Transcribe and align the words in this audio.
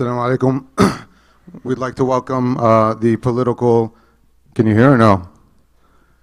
Assalamu 0.00 0.36
alaikum. 0.38 0.66
We'd 1.64 1.78
like 1.78 1.94
to 1.96 2.04
welcome 2.04 2.56
uh, 2.58 2.94
the 2.94 3.16
political. 3.16 3.94
Can 4.54 4.66
you 4.66 4.74
hear 4.74 4.92
or 4.92 4.98
no? 4.98 5.28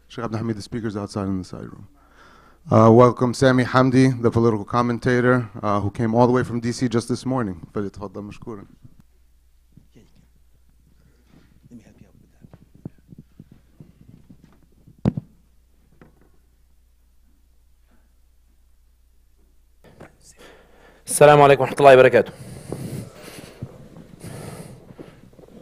Sheikh 0.08 0.26
Abdul 0.26 0.40
Hamid, 0.40 0.58
the 0.58 0.62
speaker's 0.62 0.96
outside 0.98 1.28
in 1.28 1.38
the 1.40 1.44
side 1.44 1.62
room. 1.64 1.88
Uh, 2.72 2.90
welcome 2.92 3.34
Sami 3.34 3.64
Hamdi, 3.66 4.22
the 4.22 4.32
political 4.32 4.66
commentator, 4.66 5.50
uh, 5.62 5.80
who 5.82 5.92
came 5.92 6.16
all 6.16 6.28
the 6.28 6.34
way 6.34 6.44
from 6.44 6.62
DC 6.62 6.90
just 6.90 7.08
this 7.10 7.26
morning. 7.26 7.62
فليتفضل 7.74 8.22
مشكورا. 8.24 8.66
Let 9.96 11.72
me 11.72 11.82
help 11.84 11.96
you 12.00 12.08
out 12.08 12.14
with 12.20 12.32
that. 12.32 12.50
السلام 21.08 21.42
عليكم 21.42 21.62
ورحمة 21.62 21.76
الله 21.80 21.94
وبركاته 21.94 22.32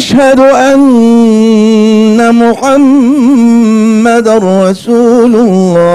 أشهد 0.00 0.40
أن 0.40 2.18
محمدا 2.42 4.34
رسول 4.36 5.34
الله. 5.36 5.90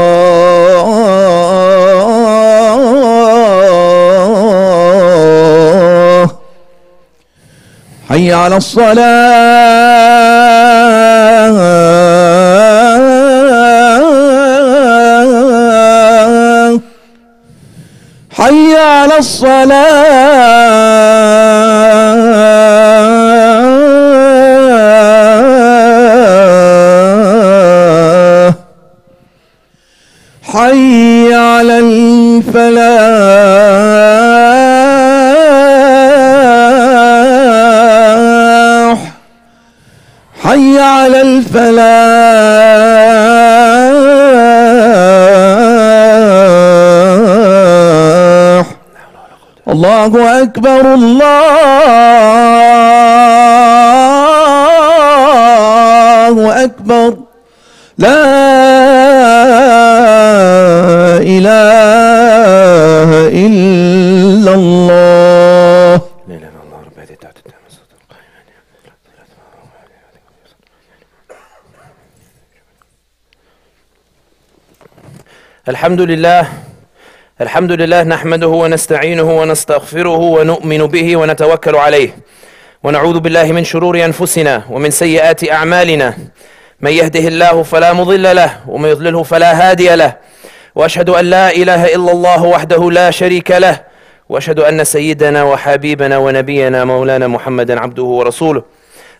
حي 8.09 8.33
على 8.33 8.57
الصلاة. 8.57 9.05
حي 18.37 18.75
على 18.75 19.17
الصلاة. 19.17 20.45
حي 30.65 31.33
على 31.33 31.79
الفلاح. 31.79 32.65
حي 40.43 40.79
على 40.79 41.21
الفلاح. 41.21 41.85
الله 49.67 50.41
أكبر 50.41 50.93
الله 50.93 51.43
أكبر. 56.63 57.13
لا 57.97 58.34
الحمد 75.75 76.01
لله 76.01 76.47
الحمد 77.41 77.71
لله 77.71 78.03
نحمده 78.03 78.47
ونستعينه 78.47 79.39
ونستغفره 79.39 80.17
ونؤمن 80.17 80.87
به 80.87 81.17
ونتوكل 81.17 81.75
عليه 81.75 82.09
ونعوذ 82.83 83.19
بالله 83.19 83.51
من 83.51 83.63
شرور 83.63 84.05
انفسنا 84.05 84.63
ومن 84.69 84.91
سيئات 84.91 85.51
اعمالنا 85.51 86.17
من 86.81 86.91
يهده 86.91 87.27
الله 87.27 87.63
فلا 87.63 87.93
مضل 87.93 88.35
له 88.35 88.51
ومن 88.67 88.89
يضلله 88.89 89.23
فلا 89.23 89.51
هادي 89.61 89.95
له 89.95 90.15
واشهد 90.75 91.09
ان 91.09 91.25
لا 91.25 91.49
اله 91.51 91.95
الا 91.95 92.11
الله 92.11 92.43
وحده 92.43 92.91
لا 92.91 93.11
شريك 93.11 93.51
له 93.51 93.81
واشهد 94.29 94.59
ان 94.59 94.83
سيدنا 94.83 95.43
وحبيبنا 95.43 96.17
ونبينا 96.17 96.85
مولانا 96.85 97.27
محمدا 97.27 97.79
عبده 97.79 98.03
ورسوله 98.03 98.63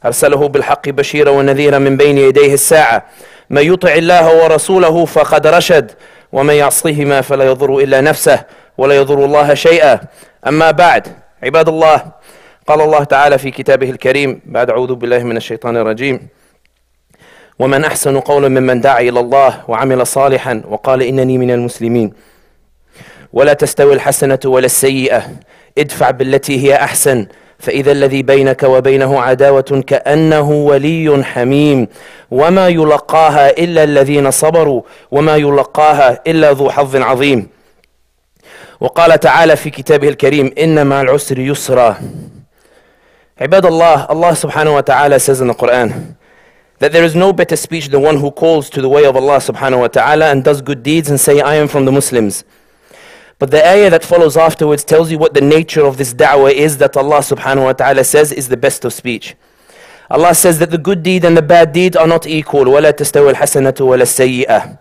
ارسله 0.06 0.48
بالحق 0.48 0.90
بشيرا 0.90 1.30
ونذيرا 1.30 1.78
من 1.78 1.98
بين 1.98 2.18
يديه 2.18 2.54
الساعة 2.54 3.06
من 3.50 3.74
يطع 3.74 3.94
الله 3.94 4.44
ورسوله 4.44 5.06
فقد 5.06 5.48
رشد 5.48 5.92
ومن 6.35 6.53
يعصهما 6.53 7.22
فلا 7.22 7.46
يضر 7.46 7.79
إلا 7.79 8.01
نفسه 8.01 8.44
ولا 8.78 8.96
يضر 8.96 9.25
الله 9.25 9.53
شيئا. 9.53 10.00
أما 10.47 10.72
بعد 10.72 11.07
عباد 11.44 11.69
الله 11.69 11.97
قال 12.68 12.81
الله 12.81 13.03
تعالى 13.03 13.38
في 13.38 13.51
كتابه 13.51 13.90
الكريم 13.90 14.41
بعد 14.45 14.69
أعوذ 14.69 14.95
بالله 14.95 15.24
من 15.24 15.38
الشيطان 15.38 15.78
الرجيم 15.78 16.28
ومن 17.59 17.85
أحسن 17.85 18.19
قولا 18.19 18.50
ممن 18.50 18.81
دعا 18.81 19.00
إلى 19.00 19.19
الله 19.19 19.63
وعمل 19.68 20.07
صالحا 20.07 20.62
وقال 20.68 21.01
إنني 21.01 21.38
من 21.38 21.51
المسلمين. 21.51 22.13
ولا 23.34 23.53
تستوي 23.53 23.94
الحسنة 23.94 24.40
ولا 24.45 24.66
السيئة 24.66 25.24
ادفع 25.78 26.12
بالتي 26.12 26.68
هي 26.68 26.75
أحسن. 26.75 27.28
فإذا 27.66 27.92
الذي 27.92 28.22
بينك 28.22 28.64
وبينه 28.64 29.22
عداوة 29.22 29.84
كأنه 29.88 30.52
ولي 30.52 31.24
حميم. 31.24 31.88
وما 32.31 32.68
يلقاها 32.68 33.50
إلا 33.50 33.84
الذين 33.84 34.31
صبروا 34.31 34.81
وما 35.12 35.36
يلقاها 35.36 36.22
إلا 36.28 36.52
ذو 36.52 36.70
حظ 36.70 36.96
عظيم. 36.96 37.48
وقال 38.80 39.20
تعالى 39.20 39.56
في 39.56 39.70
كتابه 39.70 40.09
الكريم 40.09 40.54
إنما 40.59 41.02
العسر 41.02 41.40
يسرا. 41.40 41.98
عباد 43.42 43.66
الله 43.66 44.08
الله 44.12 44.34
سبحانه 44.34 44.75
وتعالى 44.75 45.20
says 45.20 45.42
in 45.42 45.48
the 45.48 45.54
Quran 45.54 46.16
that 46.80 46.92
there 46.92 47.04
is 47.04 47.16
no 47.16 47.34
better 47.34 47.56
speech 47.56 47.88
than 47.90 48.02
one 48.02 48.18
who 48.18 48.31
calls 48.31 48.70
to 48.70 48.81
the 48.81 48.90
way 48.90 49.06
of 49.06 49.16
Allah 49.16 49.40
subhanahu 49.40 49.80
wa 49.80 49.88
ta'ala 49.88 50.31
and 50.31 50.44
does 50.44 50.62
good 50.62 50.84
deeds 50.84 51.09
and 51.09 51.20
say 51.20 51.42
I 51.42 51.56
am 51.56 51.68
from 51.68 51.86
the 51.86 51.92
Muslims. 51.92 52.44
but 53.38 53.50
the 53.50 53.66
ayah 53.66 53.88
that 53.91 54.05
follows 54.05 54.37
afterwards 54.37 54.84
tells 54.84 55.11
you 55.11 55.19
what 55.19 55.35
the 55.35 55.41
nature 55.41 55.85
of 55.85 55.97
this 55.97 56.12
da'wah 56.12 56.52
is 56.52 56.79
that 56.79 56.97
Allah 56.97 57.19
subhanahu 57.19 57.64
wa 57.64 57.73
ta'ala 57.73 58.05
says 58.05 58.32
is 58.32 58.49
the 58.49 58.56
best 58.56 58.85
of 58.85 58.93
speech 58.93 59.37
Allah 60.11 60.35
says 60.35 60.58
that 60.58 60.70
the 60.70 60.79
good 60.79 61.02
deed 61.02 61.25
and 61.25 61.37
the 61.37 61.43
bad 61.43 61.73
deed 61.73 61.97
are 61.97 62.06
not 62.06 62.26
equal 62.26 62.64
ولا 62.67 62.91
تستوي 62.91 63.31
الحسنة 63.31 63.75
ولا 63.81 64.02
السيئة 64.02 64.79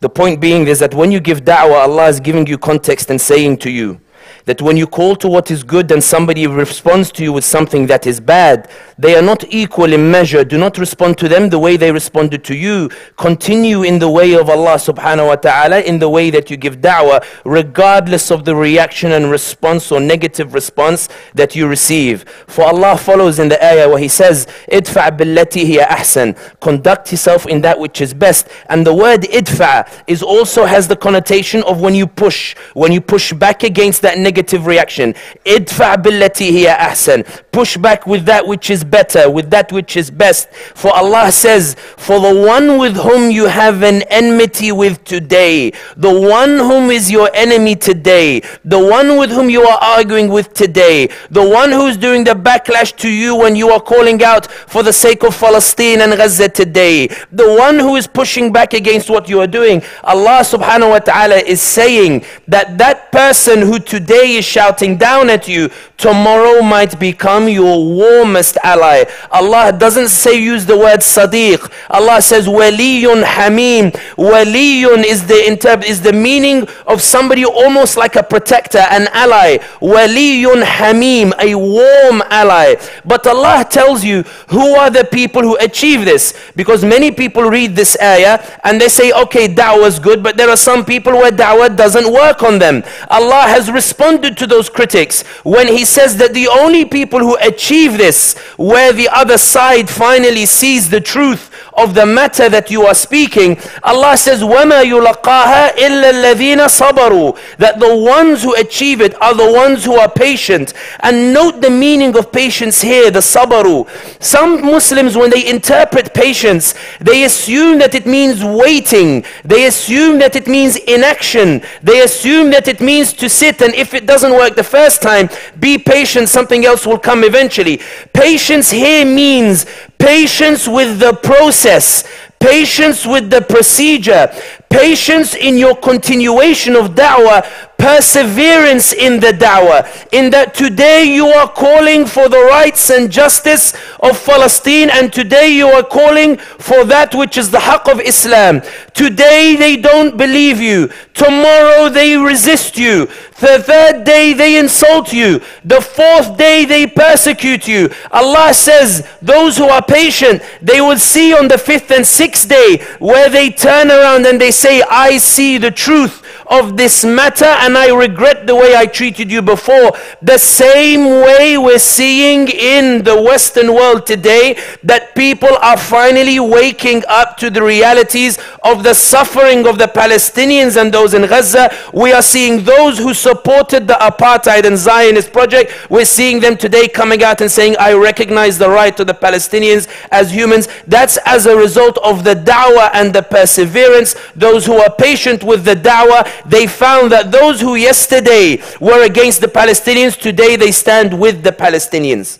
the 0.00 0.08
point 0.08 0.40
being 0.40 0.66
is 0.66 0.80
that 0.80 0.92
when 0.92 1.10
you 1.10 1.18
give 1.20 1.44
da'wah, 1.44 1.84
Allah 1.88 2.08
is 2.08 2.20
giving 2.20 2.46
you 2.46 2.58
context 2.58 3.08
and 3.10 3.20
saying 3.20 3.56
to 3.58 3.70
you 3.70 4.00
that 4.49 4.63
when 4.63 4.75
you 4.75 4.87
call 4.87 5.15
to 5.15 5.27
what 5.27 5.51
is 5.51 5.61
good 5.61 5.91
and 5.91 6.03
somebody 6.03 6.47
responds 6.47 7.11
to 7.11 7.21
you 7.21 7.31
with 7.31 7.45
something 7.45 7.85
that 7.85 8.07
is 8.07 8.19
bad, 8.19 8.67
they 8.97 9.15
are 9.15 9.21
not 9.21 9.43
equal 9.53 9.93
in 9.93 10.09
measure. 10.09 10.43
Do 10.43 10.57
not 10.57 10.79
respond 10.79 11.19
to 11.19 11.29
them 11.29 11.49
the 11.49 11.59
way 11.59 11.77
they 11.77 11.91
responded 11.91 12.43
to 12.45 12.55
you. 12.55 12.89
Continue 13.15 13.83
in 13.83 13.99
the 13.99 14.09
way 14.09 14.33
of 14.33 14.49
Allah 14.49 14.77
subhanahu 14.77 15.27
wa 15.27 15.35
ta'ala, 15.35 15.81
in 15.81 15.99
the 15.99 16.09
way 16.09 16.31
that 16.31 16.49
you 16.49 16.57
give 16.57 16.77
da'wah, 16.81 17.23
regardless 17.45 18.31
of 18.31 18.43
the 18.43 18.55
reaction 18.55 19.11
and 19.11 19.29
response 19.29 19.91
or 19.91 19.99
negative 19.99 20.55
response 20.55 21.09
that 21.35 21.55
you 21.55 21.67
receive. 21.67 22.27
For 22.47 22.65
Allah 22.65 22.97
follows 22.97 23.37
in 23.37 23.49
the 23.49 23.63
ayah 23.63 23.87
where 23.87 23.99
He 23.99 24.07
says, 24.07 24.47
Idfa' 24.71 25.15
billati 25.15 25.63
hiya 25.63 25.85
ahsan. 25.85 26.35
Conduct 26.59 27.11
yourself 27.11 27.45
in 27.45 27.61
that 27.61 27.77
which 27.79 28.01
is 28.01 28.15
best. 28.15 28.47
And 28.67 28.83
the 28.83 28.95
word 28.95 29.21
idfa' 29.21 29.87
is 30.07 30.23
also 30.23 30.65
has 30.65 30.87
the 30.87 30.95
connotation 30.95 31.61
of 31.63 31.81
when 31.81 31.93
you 31.93 32.07
push, 32.07 32.55
when 32.73 32.91
you 32.91 32.99
push 32.99 33.31
back 33.31 33.61
against 33.61 34.01
that 34.01 34.17
negative 34.17 34.38
negative 34.39 34.65
reaction. 34.65 35.13
Idfa 35.45 35.97
billati 35.97 36.51
hiya 36.51 36.77
ahsan. 36.79 37.25
Push 37.51 37.77
back 37.77 38.07
with 38.07 38.25
that 38.25 38.47
which 38.47 38.69
is 38.69 38.83
better, 38.83 39.29
with 39.29 39.49
that 39.49 39.71
which 39.71 39.97
is 39.97 40.09
best. 40.11 40.49
For 40.75 40.95
Allah 40.95 41.31
says, 41.31 41.75
for 41.97 42.19
the 42.19 42.33
one 42.47 42.77
with 42.77 42.95
whom 42.95 43.31
you 43.31 43.47
have 43.47 43.83
an 43.83 44.03
enmity 44.03 44.71
with 44.71 45.03
today, 45.03 45.71
the 45.97 46.13
one 46.19 46.57
whom 46.57 46.89
is 46.89 47.11
your 47.11 47.29
enemy 47.33 47.75
today, 47.75 48.41
the 48.63 48.79
one 48.79 49.17
with 49.17 49.29
whom 49.29 49.49
you 49.49 49.63
are 49.63 49.79
arguing 49.81 50.29
with 50.29 50.53
today, 50.53 51.09
the 51.29 51.47
one 51.47 51.71
who's 51.71 51.97
doing 51.97 52.23
the 52.23 52.33
backlash 52.33 52.95
to 52.97 53.09
you 53.09 53.35
when 53.35 53.55
you 53.55 53.69
are 53.69 53.81
calling 53.81 54.23
out 54.23 54.49
for 54.51 54.83
the 54.83 54.93
sake 54.93 55.23
of 55.23 55.37
Palestine 55.37 56.01
and 56.01 56.13
Gaza 56.13 56.47
today, 56.47 57.07
the 57.31 57.55
one 57.57 57.79
who 57.79 57.95
is 57.95 58.07
pushing 58.07 58.53
back 58.53 58.73
against 58.73 59.09
what 59.09 59.27
you 59.27 59.39
are 59.41 59.47
doing, 59.47 59.81
Allah 60.03 60.41
subhanahu 60.43 60.91
wa 60.91 60.99
ta'ala 60.99 61.35
is 61.35 61.61
saying 61.61 62.23
that 62.47 62.77
that 62.77 63.11
person 63.11 63.61
who 63.61 63.79
today 63.79 64.18
is 64.25 64.45
shouting 64.45 64.97
down 64.97 65.29
at 65.29 65.47
you, 65.47 65.69
tomorrow 65.97 66.61
might 66.61 66.99
become 66.99 67.49
your 67.49 67.83
warmest 67.83 68.57
ally. 68.63 69.05
Allah 69.31 69.71
doesn't 69.71 70.09
say 70.09 70.39
use 70.39 70.65
the 70.65 70.77
word 70.77 70.99
sadiq. 70.99 71.71
Allah 71.89 72.21
says 72.21 72.47
waliyun 72.47 73.23
hamim. 73.23 73.91
Waliyun 74.15 75.03
is 75.03 75.25
the 75.27 75.39
is 75.87 76.01
the 76.01 76.13
meaning 76.13 76.67
of 76.85 77.01
somebody 77.01 77.45
almost 77.45 77.97
like 77.97 78.15
a 78.15 78.23
protector, 78.23 78.79
an 78.91 79.07
ally. 79.13 79.57
Waliyun 79.81 80.63
hamim, 80.63 81.33
a 81.39 81.55
warm 81.55 82.21
ally. 82.29 82.75
But 83.05 83.25
Allah 83.27 83.65
tells 83.69 84.03
you 84.03 84.23
who 84.49 84.75
are 84.75 84.89
the 84.89 85.05
people 85.05 85.41
who 85.41 85.57
achieve 85.57 86.05
this 86.05 86.33
because 86.55 86.83
many 86.83 87.11
people 87.11 87.43
read 87.43 87.75
this 87.75 87.97
ayah 88.01 88.39
and 88.63 88.79
they 88.79 88.89
say 88.89 89.11
okay 89.11 89.47
da'wah 89.47 89.87
is 89.87 89.99
good 89.99 90.21
but 90.21 90.37
there 90.37 90.49
are 90.49 90.57
some 90.57 90.83
people 90.85 91.13
where 91.13 91.31
da'wah 91.31 91.75
doesn't 91.75 92.11
work 92.11 92.43
on 92.43 92.59
them. 92.59 92.83
Allah 93.09 93.43
has 93.47 93.71
responded 93.71 94.08
to 94.17 94.47
those 94.47 94.69
critics 94.69 95.21
when 95.43 95.67
he 95.67 95.85
says 95.85 96.17
that 96.17 96.33
the 96.33 96.47
only 96.47 96.85
people 96.85 97.19
who 97.19 97.37
achieve 97.37 97.97
this 97.97 98.37
where 98.57 98.91
the 98.91 99.07
other 99.09 99.37
side 99.37 99.89
finally 99.89 100.45
sees 100.45 100.89
the 100.89 100.99
truth 100.99 101.48
of 101.78 101.94
the 101.94 102.06
matter 102.06 102.48
that 102.48 102.70
you 102.70 102.82
are 102.82 102.94
speaking, 102.94 103.58
Allah 103.82 104.16
says, 104.16 104.42
وَمَا 104.42 104.84
يُلَقَّاهَا 104.84 105.74
إِلَّا 105.76 106.10
الَّذِينَ 106.12 106.58
صَبَرُوا 106.66 107.56
That 107.58 107.80
the 107.80 107.96
ones 107.96 108.42
who 108.42 108.54
achieve 108.54 109.00
it 109.00 109.20
are 109.20 109.34
the 109.34 109.52
ones 109.52 109.84
who 109.84 109.94
are 109.94 110.10
patient. 110.10 110.72
And 111.00 111.32
note 111.32 111.60
the 111.60 111.70
meaning 111.70 112.16
of 112.16 112.32
patience 112.32 112.80
here, 112.80 113.10
the 113.10 113.20
sabaru. 113.20 113.88
Some 114.22 114.62
Muslims, 114.62 115.16
when 115.16 115.30
they 115.30 115.48
interpret 115.48 116.14
patience, 116.14 116.74
they 117.00 117.24
assume 117.24 117.78
that 117.78 117.94
it 117.94 118.06
means 118.06 118.44
waiting. 118.44 119.24
They 119.44 119.66
assume 119.66 120.18
that 120.18 120.36
it 120.36 120.46
means 120.46 120.76
inaction. 120.76 121.62
They 121.82 122.02
assume 122.02 122.50
that 122.50 122.68
it 122.68 122.80
means 122.80 123.12
to 123.14 123.28
sit 123.28 123.60
and 123.60 123.74
if 123.74 123.94
it 123.94 124.06
doesn't 124.06 124.32
work 124.32 124.56
the 124.56 124.64
first 124.64 125.02
time, 125.02 125.28
be 125.58 125.78
patient, 125.78 126.28
something 126.28 126.64
else 126.64 126.86
will 126.86 126.98
come 126.98 127.24
eventually. 127.24 127.80
Patience 128.12 128.70
here 128.70 129.04
means 129.04 129.66
patience 129.99 130.67
with 130.67 130.99
the 130.99 131.13
process, 131.13 132.03
patience 132.39 133.05
with 133.05 133.29
the 133.29 133.41
procedure, 133.41 134.31
patience 134.69 135.35
in 135.35 135.57
your 135.57 135.75
continuation 135.75 136.75
of 136.75 136.91
da'wah, 136.91 137.45
perseverance 137.77 138.91
in 138.93 139.19
the 139.19 139.31
da'wah. 139.31 140.07
In 140.13 140.29
that 140.31 140.53
today 140.53 141.03
you 141.05 141.27
are 141.27 141.49
calling 141.49 142.05
for 142.05 142.27
the 142.29 142.39
rights 142.39 142.89
and 142.89 143.11
justice 143.11 143.73
of 144.01 144.23
Palestine, 144.25 144.89
and 144.89 145.11
today 145.11 145.49
you 145.53 145.67
are 145.67 145.83
calling 145.83 146.37
for 146.37 146.83
that 146.85 147.15
which 147.15 147.37
is 147.37 147.51
the 147.51 147.57
haqq 147.57 147.91
of 147.91 147.99
Islam. 148.01 148.61
Today 148.93 149.55
they 149.57 149.77
don't 149.77 150.17
believe 150.17 150.59
you, 150.59 150.89
tomorrow 151.13 151.89
they 151.89 152.15
resist 152.17 152.77
you, 152.77 153.05
the 153.39 153.63
third 153.63 154.03
day 154.03 154.33
they 154.33 154.57
insult 154.57 155.13
you, 155.13 155.39
the 155.63 155.81
fourth 155.81 156.37
day 156.37 156.65
they 156.65 156.85
persecute 156.85 157.67
you. 157.67 157.89
Allah 158.11 158.53
says, 158.53 159.07
those 159.21 159.57
who 159.57 159.65
are 159.65 159.81
patient, 159.83 160.41
they 160.61 160.81
will 160.81 160.97
see 160.97 161.33
on 161.33 161.47
the 161.47 161.57
fifth 161.57 161.91
and 161.91 162.05
sixth 162.05 162.28
day 162.45 162.85
where 162.99 163.29
they 163.29 163.49
turn 163.49 163.89
around 163.89 164.25
and 164.25 164.39
they 164.39 164.51
say, 164.51 164.81
I 164.89 165.17
see 165.17 165.57
the 165.57 165.71
truth 165.71 166.23
of 166.49 166.77
this 166.77 167.05
matter 167.05 167.45
and 167.45 167.77
I 167.77 167.93
regret 167.95 168.47
the 168.47 168.55
way 168.55 168.75
I 168.75 168.85
treated 168.85 169.31
you 169.31 169.41
before. 169.41 169.91
The 170.21 170.37
same 170.37 171.05
way 171.05 171.57
we're 171.57 171.77
seeing 171.77 172.47
in 172.47 173.03
the 173.03 173.21
Western 173.21 173.73
world 173.73 174.05
today 174.05 174.59
that 174.83 175.15
people 175.15 175.55
are 175.61 175.77
finally 175.77 176.39
waking 176.39 177.03
up 177.07 177.37
to 177.37 177.49
the 177.49 177.61
realities 177.61 178.39
of 178.63 178.83
the 178.83 178.93
suffering 178.93 179.67
of 179.67 179.77
the 179.77 179.85
Palestinians 179.85 180.79
and 180.79 180.91
those 180.91 181.13
in 181.13 181.21
Gaza. 181.27 181.71
We 181.93 182.13
are 182.13 182.21
seeing 182.21 182.63
those 182.63 182.97
who 182.97 183.13
supported 183.13 183.87
the 183.87 183.93
apartheid 183.93 184.65
and 184.65 184.77
Zionist 184.77 185.31
project. 185.31 185.89
We're 185.89 186.05
seeing 186.05 186.39
them 186.39 186.57
today 186.57 186.87
coming 186.87 187.23
out 187.23 187.41
and 187.41 187.51
saying, 187.51 187.75
I 187.79 187.93
recognize 187.93 188.57
the 188.57 188.69
right 188.69 188.97
of 188.99 189.07
the 189.07 189.13
Palestinians 189.13 189.87
as 190.11 190.33
humans. 190.33 190.67
That's 190.87 191.17
as 191.25 191.45
a 191.45 191.55
result 191.55 191.97
of 191.99 192.23
the 192.23 192.33
da'wah 192.33 192.89
and 192.93 193.13
the 193.13 193.21
perseverance. 193.21 194.15
Those 194.35 194.65
who 194.65 194.77
are 194.77 194.93
patient 194.95 195.43
with 195.43 195.63
the 195.63 195.75
da'wah, 195.75 196.38
they 196.46 196.66
found 196.66 197.12
that 197.12 197.32
those 197.32 197.60
who 197.60 197.74
yesterday 197.74 198.62
were 198.80 199.04
against 199.04 199.40
the 199.40 199.48
Palestinians, 199.48 200.18
today 200.18 200.56
they 200.56 200.70
stand 200.70 201.18
with 201.18 201.42
the 201.42 201.52
Palestinians. 201.52 202.38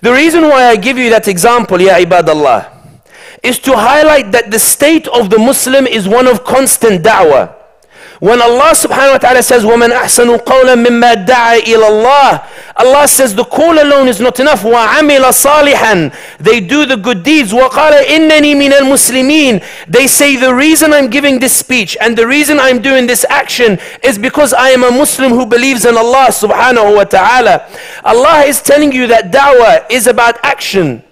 The 0.00 0.12
reason 0.12 0.42
why 0.42 0.66
I 0.66 0.76
give 0.76 0.96
you 0.96 1.10
that 1.10 1.26
example, 1.26 1.80
Ya 1.80 1.96
Ibadallah, 1.96 2.70
is 3.42 3.58
to 3.60 3.76
highlight 3.76 4.30
that 4.32 4.50
the 4.50 4.58
state 4.58 5.08
of 5.08 5.30
the 5.30 5.38
Muslim 5.38 5.86
is 5.86 6.08
one 6.08 6.26
of 6.26 6.44
constant 6.44 7.04
da'wah. 7.04 7.54
When 8.20 8.42
Allah 8.42 8.74
subhanahu 8.74 9.12
wa 9.12 9.18
ta'ala 9.18 9.42
says, 9.42 9.62
وَمَنْ 9.62 9.94
أَحْسَنُ 9.94 10.38
قَوْلًا 10.42 10.74
مِمَّا 10.74 11.24
دَعَى 11.26 11.62
إِلَى 11.62 11.86
اللَّهِ 11.86 12.46
Allah 12.76 13.08
says 13.08 13.34
the 13.34 13.44
call 13.44 13.82
alone 13.82 14.08
is 14.08 14.20
not 14.20 14.38
enough. 14.40 14.62
وَعَمِلَ 14.62 15.20
صَالِحًا 15.20 16.38
They 16.38 16.60
do 16.60 16.86
the 16.86 16.96
good 16.96 17.22
deeds. 17.22 17.52
وَقَالَ 17.52 18.04
إِنَّنِي 18.04 18.54
مِنَ 18.54 18.70
الْمُسْلِمِينَ 18.70 19.64
They 19.88 20.06
say 20.06 20.36
the 20.36 20.54
reason 20.54 20.92
I'm 20.92 21.10
giving 21.10 21.38
this 21.38 21.54
speech 21.54 21.96
and 22.00 22.16
the 22.16 22.26
reason 22.26 22.58
I'm 22.60 22.80
doing 22.80 23.06
this 23.06 23.24
action 23.28 23.78
is 24.02 24.18
because 24.18 24.52
I 24.52 24.70
am 24.70 24.84
a 24.84 24.90
Muslim 24.90 25.32
who 25.32 25.46
believes 25.46 25.84
in 25.84 25.96
Allah 25.96 26.28
subhanahu 26.28 26.94
wa 26.96 27.04
ta'ala. 27.04 27.66
Allah 28.04 28.44
is 28.44 28.62
telling 28.62 28.92
you 28.92 29.06
that 29.08 29.32
da'wah 29.32 29.90
is 29.90 30.06
about 30.06 30.38
action. 30.44 31.02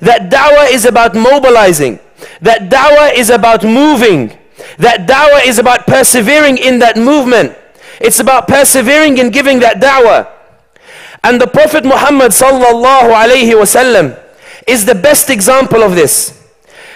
That 0.00 0.30
da'wah 0.30 0.70
is 0.70 0.84
about 0.84 1.14
mobilizing. 1.14 1.98
That 2.40 2.70
da'wah 2.70 3.14
is 3.14 3.30
about 3.30 3.64
moving. 3.64 4.36
That 4.78 5.06
da'wah 5.08 5.46
is 5.46 5.58
about 5.58 5.86
persevering 5.86 6.58
in 6.58 6.78
that 6.80 6.96
movement. 6.96 7.56
It's 8.00 8.20
about 8.20 8.46
persevering 8.46 9.18
in 9.18 9.30
giving 9.30 9.60
that 9.60 9.80
da'wah. 9.80 10.30
And 11.23 11.39
the 11.39 11.47
Prophet 11.47 11.85
Muhammad 11.85 12.31
sallallahu 12.31 13.55
wasallam 13.55 14.19
is 14.67 14.85
the 14.85 14.95
best 14.95 15.29
example 15.29 15.81
of 15.81 15.95
this. 15.95 16.39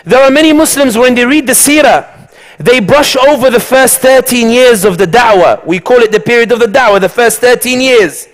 There 0.04 0.22
are 0.22 0.32
many 0.32 0.54
Muslims 0.54 0.98
when 0.98 1.16
they 1.16 1.26
read 1.26 1.48
the 1.48 1.54
seerah, 1.54 2.18
they 2.58 2.80
brush 2.80 3.16
over 3.16 3.50
the 3.50 3.60
first 3.60 4.00
13 4.00 4.50
years 4.50 4.84
of 4.84 4.98
the 4.98 5.06
da'wah. 5.06 5.66
We 5.66 5.80
call 5.80 6.00
it 6.00 6.12
the 6.12 6.20
period 6.20 6.52
of 6.52 6.60
the 6.60 6.66
da'wah, 6.66 7.00
the 7.00 7.10
first 7.10 7.40
13 7.40 7.80
years. 7.80 8.28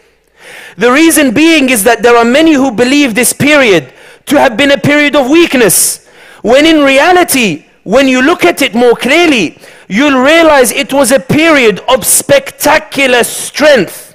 The 0.77 0.91
reason 0.91 1.33
being 1.33 1.69
is 1.69 1.83
that 1.83 2.01
there 2.01 2.15
are 2.15 2.25
many 2.25 2.53
who 2.53 2.71
believe 2.71 3.15
this 3.15 3.33
period 3.33 3.93
to 4.27 4.39
have 4.39 4.55
been 4.55 4.71
a 4.71 4.77
period 4.77 5.15
of 5.15 5.29
weakness. 5.29 6.07
When 6.41 6.65
in 6.65 6.83
reality, 6.83 7.65
when 7.83 8.07
you 8.07 8.21
look 8.21 8.45
at 8.45 8.61
it 8.61 8.73
more 8.73 8.95
clearly, 8.95 9.59
you'll 9.87 10.23
realize 10.23 10.71
it 10.71 10.93
was 10.93 11.11
a 11.11 11.19
period 11.19 11.79
of 11.89 12.05
spectacular 12.05 13.23
strength. 13.23 14.12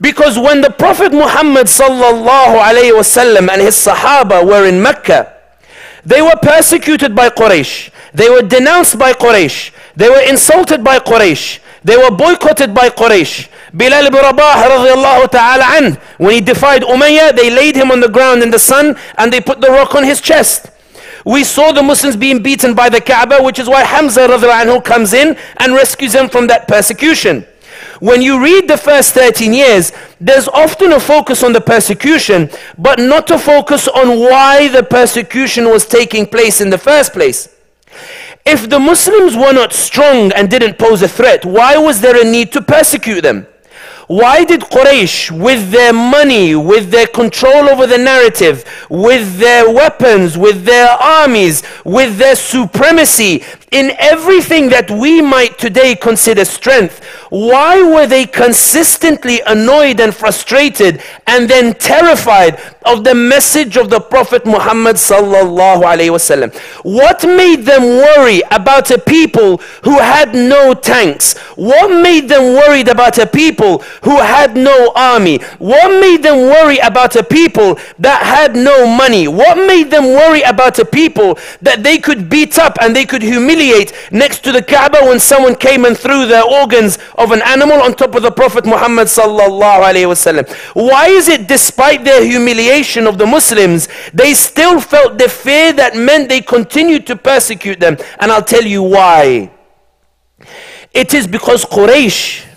Because 0.00 0.38
when 0.38 0.62
the 0.62 0.70
Prophet 0.70 1.12
Muhammad 1.12 1.66
sallallahu 1.66 2.92
wasallam 2.92 3.50
and 3.50 3.60
his 3.60 3.76
Sahaba 3.76 4.46
were 4.46 4.66
in 4.66 4.82
Mecca, 4.82 5.34
they 6.04 6.22
were 6.22 6.36
persecuted 6.40 7.14
by 7.14 7.28
Quraysh. 7.28 7.90
They 8.14 8.30
were 8.30 8.42
denounced 8.42 8.98
by 8.98 9.12
Quraysh. 9.12 9.72
They 9.96 10.08
were 10.08 10.22
insulted 10.26 10.82
by 10.82 10.98
Quraysh. 10.98 11.60
They 11.84 11.96
were 11.96 12.10
boycotted 12.10 12.74
by 12.74 12.88
Quraysh. 12.88 13.48
Bilal 13.72 14.06
ibn 14.06 14.20
Rabah 14.20 15.28
ta'ala 15.28 15.64
an, 15.78 15.94
when 16.18 16.34
he 16.34 16.40
defied 16.40 16.82
Umayyah, 16.82 17.36
they 17.36 17.50
laid 17.50 17.76
him 17.76 17.90
on 17.90 18.00
the 18.00 18.08
ground 18.08 18.42
in 18.42 18.50
the 18.50 18.58
sun 18.58 18.96
and 19.16 19.32
they 19.32 19.40
put 19.40 19.60
the 19.60 19.68
rock 19.68 19.94
on 19.94 20.04
his 20.04 20.20
chest. 20.20 20.70
We 21.24 21.44
saw 21.44 21.72
the 21.72 21.82
Muslims 21.82 22.16
being 22.16 22.42
beaten 22.42 22.74
by 22.74 22.88
the 22.88 23.00
Kaaba, 23.00 23.42
which 23.42 23.58
is 23.58 23.68
why 23.68 23.84
Hamza 23.84 24.26
anhu 24.26 24.82
comes 24.82 25.12
in 25.12 25.36
and 25.58 25.74
rescues 25.74 26.14
them 26.14 26.28
from 26.28 26.46
that 26.48 26.66
persecution. 26.66 27.46
When 28.00 28.22
you 28.22 28.42
read 28.42 28.66
the 28.66 28.78
first 28.78 29.12
13 29.12 29.52
years, 29.52 29.92
there's 30.18 30.48
often 30.48 30.92
a 30.92 31.00
focus 31.00 31.42
on 31.42 31.52
the 31.52 31.60
persecution, 31.60 32.48
but 32.78 32.98
not 32.98 33.30
a 33.30 33.38
focus 33.38 33.88
on 33.88 34.18
why 34.18 34.68
the 34.68 34.82
persecution 34.82 35.68
was 35.68 35.86
taking 35.86 36.26
place 36.26 36.62
in 36.62 36.70
the 36.70 36.78
first 36.78 37.12
place. 37.12 37.54
If 38.46 38.70
the 38.70 38.78
Muslims 38.78 39.36
were 39.36 39.52
not 39.52 39.74
strong 39.74 40.32
and 40.32 40.48
didn't 40.48 40.78
pose 40.78 41.02
a 41.02 41.08
threat, 41.08 41.44
why 41.44 41.76
was 41.76 42.00
there 42.00 42.18
a 42.18 42.24
need 42.24 42.52
to 42.52 42.62
persecute 42.62 43.20
them? 43.20 43.46
Why 44.10 44.44
did 44.44 44.62
Quraysh, 44.62 45.30
with 45.30 45.70
their 45.70 45.92
money, 45.92 46.56
with 46.56 46.90
their 46.90 47.06
control 47.06 47.68
over 47.68 47.86
the 47.86 47.96
narrative, 47.96 48.64
with 48.90 49.38
their 49.38 49.70
weapons, 49.70 50.36
with 50.36 50.64
their 50.64 50.88
armies, 50.88 51.62
with 51.84 52.16
their 52.16 52.34
supremacy, 52.34 53.44
in 53.70 53.92
everything 53.98 54.68
that 54.70 54.90
we 54.90 55.22
might 55.22 55.56
today 55.56 55.94
consider 55.94 56.44
strength, 56.44 57.04
why 57.30 57.80
were 57.80 58.06
they 58.06 58.26
consistently 58.26 59.40
annoyed 59.46 60.00
and 60.00 60.12
frustrated 60.12 61.00
and 61.28 61.48
then 61.48 61.74
terrified 61.74 62.60
of 62.84 63.04
the 63.04 63.14
message 63.14 63.76
of 63.76 63.88
the 63.88 64.00
Prophet 64.00 64.44
Muhammad 64.44 64.96
sallallahu 64.96 65.82
alaihi 65.82 66.10
wasallam? 66.10 66.52
What 66.82 67.22
made 67.22 67.62
them 67.62 67.82
worry 67.82 68.42
about 68.50 68.90
a 68.90 68.98
people 68.98 69.58
who 69.84 69.98
had 69.98 70.34
no 70.34 70.74
tanks? 70.74 71.38
What 71.54 72.02
made 72.02 72.28
them 72.28 72.54
worried 72.54 72.88
about 72.88 73.18
a 73.18 73.26
people 73.26 73.78
who 74.02 74.16
had 74.18 74.56
no 74.56 74.92
army? 74.96 75.38
What 75.58 76.00
made 76.00 76.24
them 76.24 76.48
worry 76.48 76.78
about 76.78 77.14
a 77.14 77.22
people 77.22 77.78
that 78.00 78.22
had 78.22 78.56
no 78.56 78.84
money? 78.88 79.28
What 79.28 79.56
made 79.58 79.92
them 79.92 80.06
worry 80.06 80.42
about 80.42 80.80
a 80.80 80.84
people 80.84 81.38
that 81.62 81.84
they 81.84 81.98
could 81.98 82.28
beat 82.28 82.58
up 82.58 82.76
and 82.80 82.96
they 82.96 83.06
could 83.06 83.22
humiliate 83.22 83.59
next 84.10 84.42
to 84.44 84.52
the 84.52 84.62
Kaaba 84.62 84.98
when 85.02 85.20
someone 85.20 85.54
came 85.54 85.84
and 85.84 85.96
threw 85.96 86.26
the 86.26 86.42
organs 86.42 86.98
of 87.16 87.32
an 87.32 87.42
animal 87.42 87.80
on 87.80 87.94
top 87.94 88.14
of 88.14 88.22
the 88.22 88.30
Prophet 88.30 88.64
Muhammad 88.64 89.06
sallallahu 89.08 89.82
alaihi 89.82 90.08
wasallam? 90.08 90.48
Why 90.74 91.08
is 91.08 91.28
it 91.28 91.46
despite 91.46 92.04
their 92.04 92.24
humiliation 92.24 93.06
of 93.06 93.18
the 93.18 93.26
Muslims, 93.26 93.88
they 94.14 94.34
still 94.34 94.80
felt 94.80 95.18
the 95.18 95.28
fear 95.28 95.72
that 95.74 95.96
meant 95.96 96.28
they 96.28 96.40
continued 96.40 97.06
to 97.08 97.16
persecute 97.16 97.80
them? 97.80 97.96
And 98.18 98.32
I'll 98.32 98.42
tell 98.44 98.64
you 98.64 98.82
why. 98.82 99.50
It 100.92 101.14
is 101.14 101.26
because 101.26 101.64
Quraysh 101.64 102.49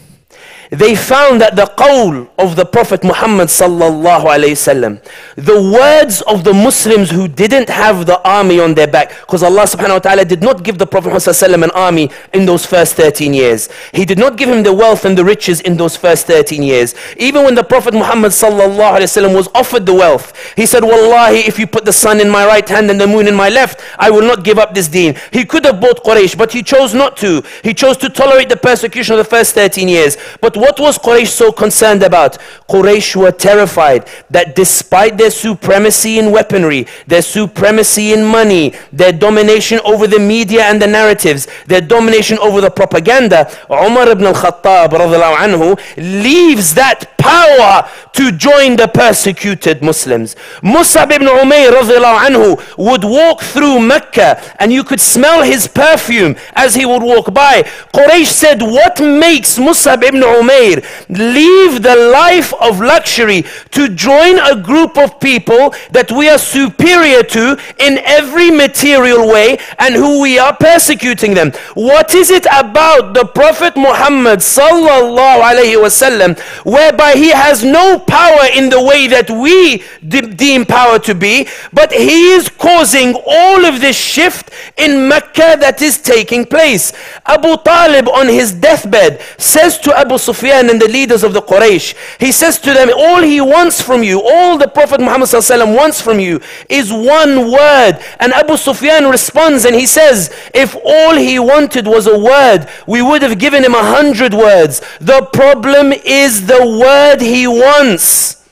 they 0.73 0.95
found 0.95 1.39
that 1.39 1.55
the 1.55 1.65
qawl 1.77 2.27
of 2.39 2.55
the 2.55 2.65
Prophet 2.65 3.03
Muhammad 3.03 3.47
sallallahu 3.47 4.25
alayhi 4.25 4.57
wasallam, 4.57 4.99
the 5.35 5.61
words 5.71 6.23
of 6.23 6.43
the 6.43 6.51
Muslims 6.51 7.11
who 7.11 7.27
didn't 7.27 7.69
have 7.69 8.07
the 8.07 8.19
army 8.27 8.59
on 8.59 8.73
their 8.73 8.87
back, 8.87 9.09
because 9.21 9.43
Allah 9.43 9.63
subhanahu 9.63 9.93
wa 9.93 9.99
ta'ala 9.99 10.25
did 10.25 10.41
not 10.41 10.63
give 10.63 10.79
the 10.79 10.87
Prophet 10.87 11.09
Muhammad 11.09 11.21
sallallahu 11.21 11.63
an 11.65 11.71
army 11.71 12.09
in 12.33 12.47
those 12.47 12.65
first 12.65 12.95
13 12.95 13.35
years. 13.35 13.69
He 13.93 14.03
did 14.03 14.17
not 14.17 14.35
give 14.35 14.49
him 14.49 14.63
the 14.63 14.73
wealth 14.73 15.05
and 15.05 15.15
the 15.15 15.23
riches 15.23 15.61
in 15.61 15.77
those 15.77 15.95
first 15.95 16.25
13 16.25 16.63
years. 16.63 16.95
Even 17.17 17.43
when 17.43 17.53
the 17.53 17.63
Prophet 17.63 17.93
Muhammad 17.93 18.31
sallallahu 18.31 18.97
alayhi 18.97 19.13
wasallam 19.13 19.35
was 19.35 19.49
offered 19.53 19.85
the 19.85 19.93
wealth, 19.93 20.33
he 20.55 20.65
said, 20.65 20.83
Wallahi, 20.83 21.45
if 21.45 21.59
you 21.59 21.67
put 21.67 21.85
the 21.85 21.93
sun 21.93 22.19
in 22.19 22.27
my 22.27 22.47
right 22.47 22.67
hand 22.67 22.89
and 22.89 22.99
the 22.99 23.05
moon 23.05 23.27
in 23.27 23.35
my 23.35 23.49
left, 23.49 23.79
I 23.99 24.09
will 24.09 24.23
not 24.25 24.43
give 24.43 24.57
up 24.57 24.73
this 24.73 24.87
deen. 24.87 25.15
He 25.31 25.45
could 25.45 25.65
have 25.65 25.79
bought 25.79 26.03
Quraysh, 26.03 26.35
but 26.35 26.51
he 26.51 26.63
chose 26.63 26.95
not 26.95 27.15
to. 27.17 27.43
He 27.61 27.75
chose 27.75 27.95
to 27.97 28.09
tolerate 28.09 28.49
the 28.49 28.57
persecution 28.57 29.13
of 29.13 29.19
the 29.19 29.29
first 29.29 29.53
13 29.53 29.87
years. 29.87 30.17
But 30.41 30.62
what 30.63 30.79
was 30.79 30.97
Quraysh 30.97 31.27
so 31.27 31.51
concerned 31.51 32.03
about? 32.03 32.37
Quraysh 32.69 33.17
were 33.17 33.33
terrified 33.33 34.07
that 34.29 34.55
despite 34.55 35.17
their 35.17 35.29
supremacy 35.29 36.19
in 36.19 36.31
weaponry, 36.31 36.87
their 37.05 37.21
supremacy 37.21 38.13
in 38.13 38.23
money, 38.23 38.73
their 38.93 39.11
domination 39.11 39.81
over 39.83 40.07
the 40.07 40.19
media 40.19 40.63
and 40.63 40.81
the 40.81 40.87
narratives, 40.87 41.47
their 41.67 41.81
domination 41.81 42.37
over 42.39 42.61
the 42.61 42.71
propaganda, 42.71 43.51
Umar 43.69 44.07
ibn 44.07 44.25
al-Khattab 44.25 44.91
anhu, 44.91 45.77
leaves 45.97 46.73
that 46.73 47.12
power 47.23 47.89
to 48.13 48.31
join 48.31 48.75
the 48.75 48.87
persecuted 48.87 49.81
Muslims. 49.81 50.35
Musab 50.61 51.11
ibn 51.11 51.27
Umayr 51.27 51.71
anhu 51.71 52.59
would 52.77 53.03
walk 53.03 53.41
through 53.41 53.79
Mecca 53.79 54.39
and 54.59 54.71
you 54.71 54.83
could 54.83 54.99
smell 54.99 55.41
his 55.41 55.67
perfume 55.67 56.35
as 56.53 56.75
he 56.75 56.85
would 56.85 57.01
walk 57.01 57.33
by. 57.33 57.63
Quraysh 57.93 58.27
said, 58.27 58.61
what 58.61 58.99
makes 58.99 59.57
Musab 59.57 60.03
ibn 60.03 60.21
Umayr 60.21 60.83
leave 61.09 61.81
the 61.81 61.95
life 61.95 62.53
of 62.61 62.79
luxury 62.79 63.45
to 63.71 63.89
join 63.89 64.37
a 64.39 64.61
group 64.61 64.97
of 64.97 65.19
people 65.19 65.73
that 65.91 66.11
we 66.11 66.29
are 66.29 66.37
superior 66.37 67.23
to 67.23 67.57
in 67.79 67.99
every 67.99 68.51
material 68.51 69.27
way 69.27 69.57
and 69.79 69.95
who 69.95 70.21
we 70.21 70.37
are 70.37 70.55
persecuting 70.55 71.33
them? 71.33 71.51
What 71.73 72.13
is 72.13 72.29
it 72.29 72.45
about 72.51 73.13
the 73.13 73.25
Prophet 73.25 73.75
Muhammad 73.77 74.39
sallallahu 74.39 75.41
alayhi 75.41 75.79
wasallam 75.81 76.37
whereby 76.65 77.12
he 77.15 77.29
has 77.31 77.63
no 77.63 77.99
power 77.99 78.47
in 78.53 78.69
the 78.69 78.81
way 78.81 79.07
that 79.07 79.29
we 79.29 79.83
de- 80.07 80.33
deem 80.33 80.65
power 80.65 80.99
to 80.99 81.13
be, 81.15 81.47
but 81.71 81.91
he 81.91 82.31
is 82.31 82.49
causing 82.49 83.15
all 83.25 83.65
of 83.65 83.81
this 83.81 83.95
shift 83.95 84.49
in 84.77 85.07
Mecca 85.07 85.57
that 85.59 85.81
is 85.81 85.97
taking 86.01 86.45
place. 86.45 86.93
Abu 87.25 87.57
Talib 87.63 88.09
on 88.09 88.27
his 88.27 88.53
deathbed 88.53 89.21
says 89.37 89.77
to 89.79 89.97
Abu 89.97 90.17
Sufyan 90.17 90.69
and 90.69 90.81
the 90.81 90.87
leaders 90.87 91.23
of 91.23 91.33
the 91.33 91.41
Quraysh, 91.41 91.95
he 92.19 92.31
says 92.31 92.59
to 92.59 92.73
them, 92.73 92.89
all 92.95 93.21
he 93.21 93.41
wants 93.41 93.81
from 93.81 94.03
you, 94.03 94.21
all 94.21 94.57
the 94.57 94.67
Prophet 94.67 94.99
Muhammad 94.99 95.29
wants 95.75 96.01
from 96.01 96.19
you 96.19 96.39
is 96.69 96.91
one 96.91 97.51
word. 97.51 97.99
And 98.19 98.33
Abu 98.33 98.57
Sufyan 98.57 99.09
responds 99.09 99.65
and 99.65 99.75
he 99.75 99.85
says, 99.85 100.33
if 100.53 100.75
all 100.83 101.15
he 101.15 101.39
wanted 101.39 101.87
was 101.87 102.07
a 102.07 102.17
word, 102.17 102.67
we 102.87 103.01
would 103.01 103.21
have 103.21 103.39
given 103.39 103.63
him 103.63 103.73
a 103.73 103.83
hundred 103.83 104.33
words. 104.33 104.81
The 104.99 105.27
problem 105.33 105.91
is 105.91 106.45
the 106.45 106.65
word 106.79 107.02
he 107.21 107.47
wants. 107.47 108.47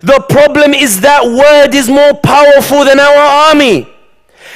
The 0.00 0.20
problem 0.28 0.72
is 0.72 1.00
that 1.02 1.24
word 1.24 1.74
is 1.74 1.88
more 1.88 2.14
powerful 2.14 2.84
than 2.84 2.98
our 2.98 3.50
army. 3.50 3.86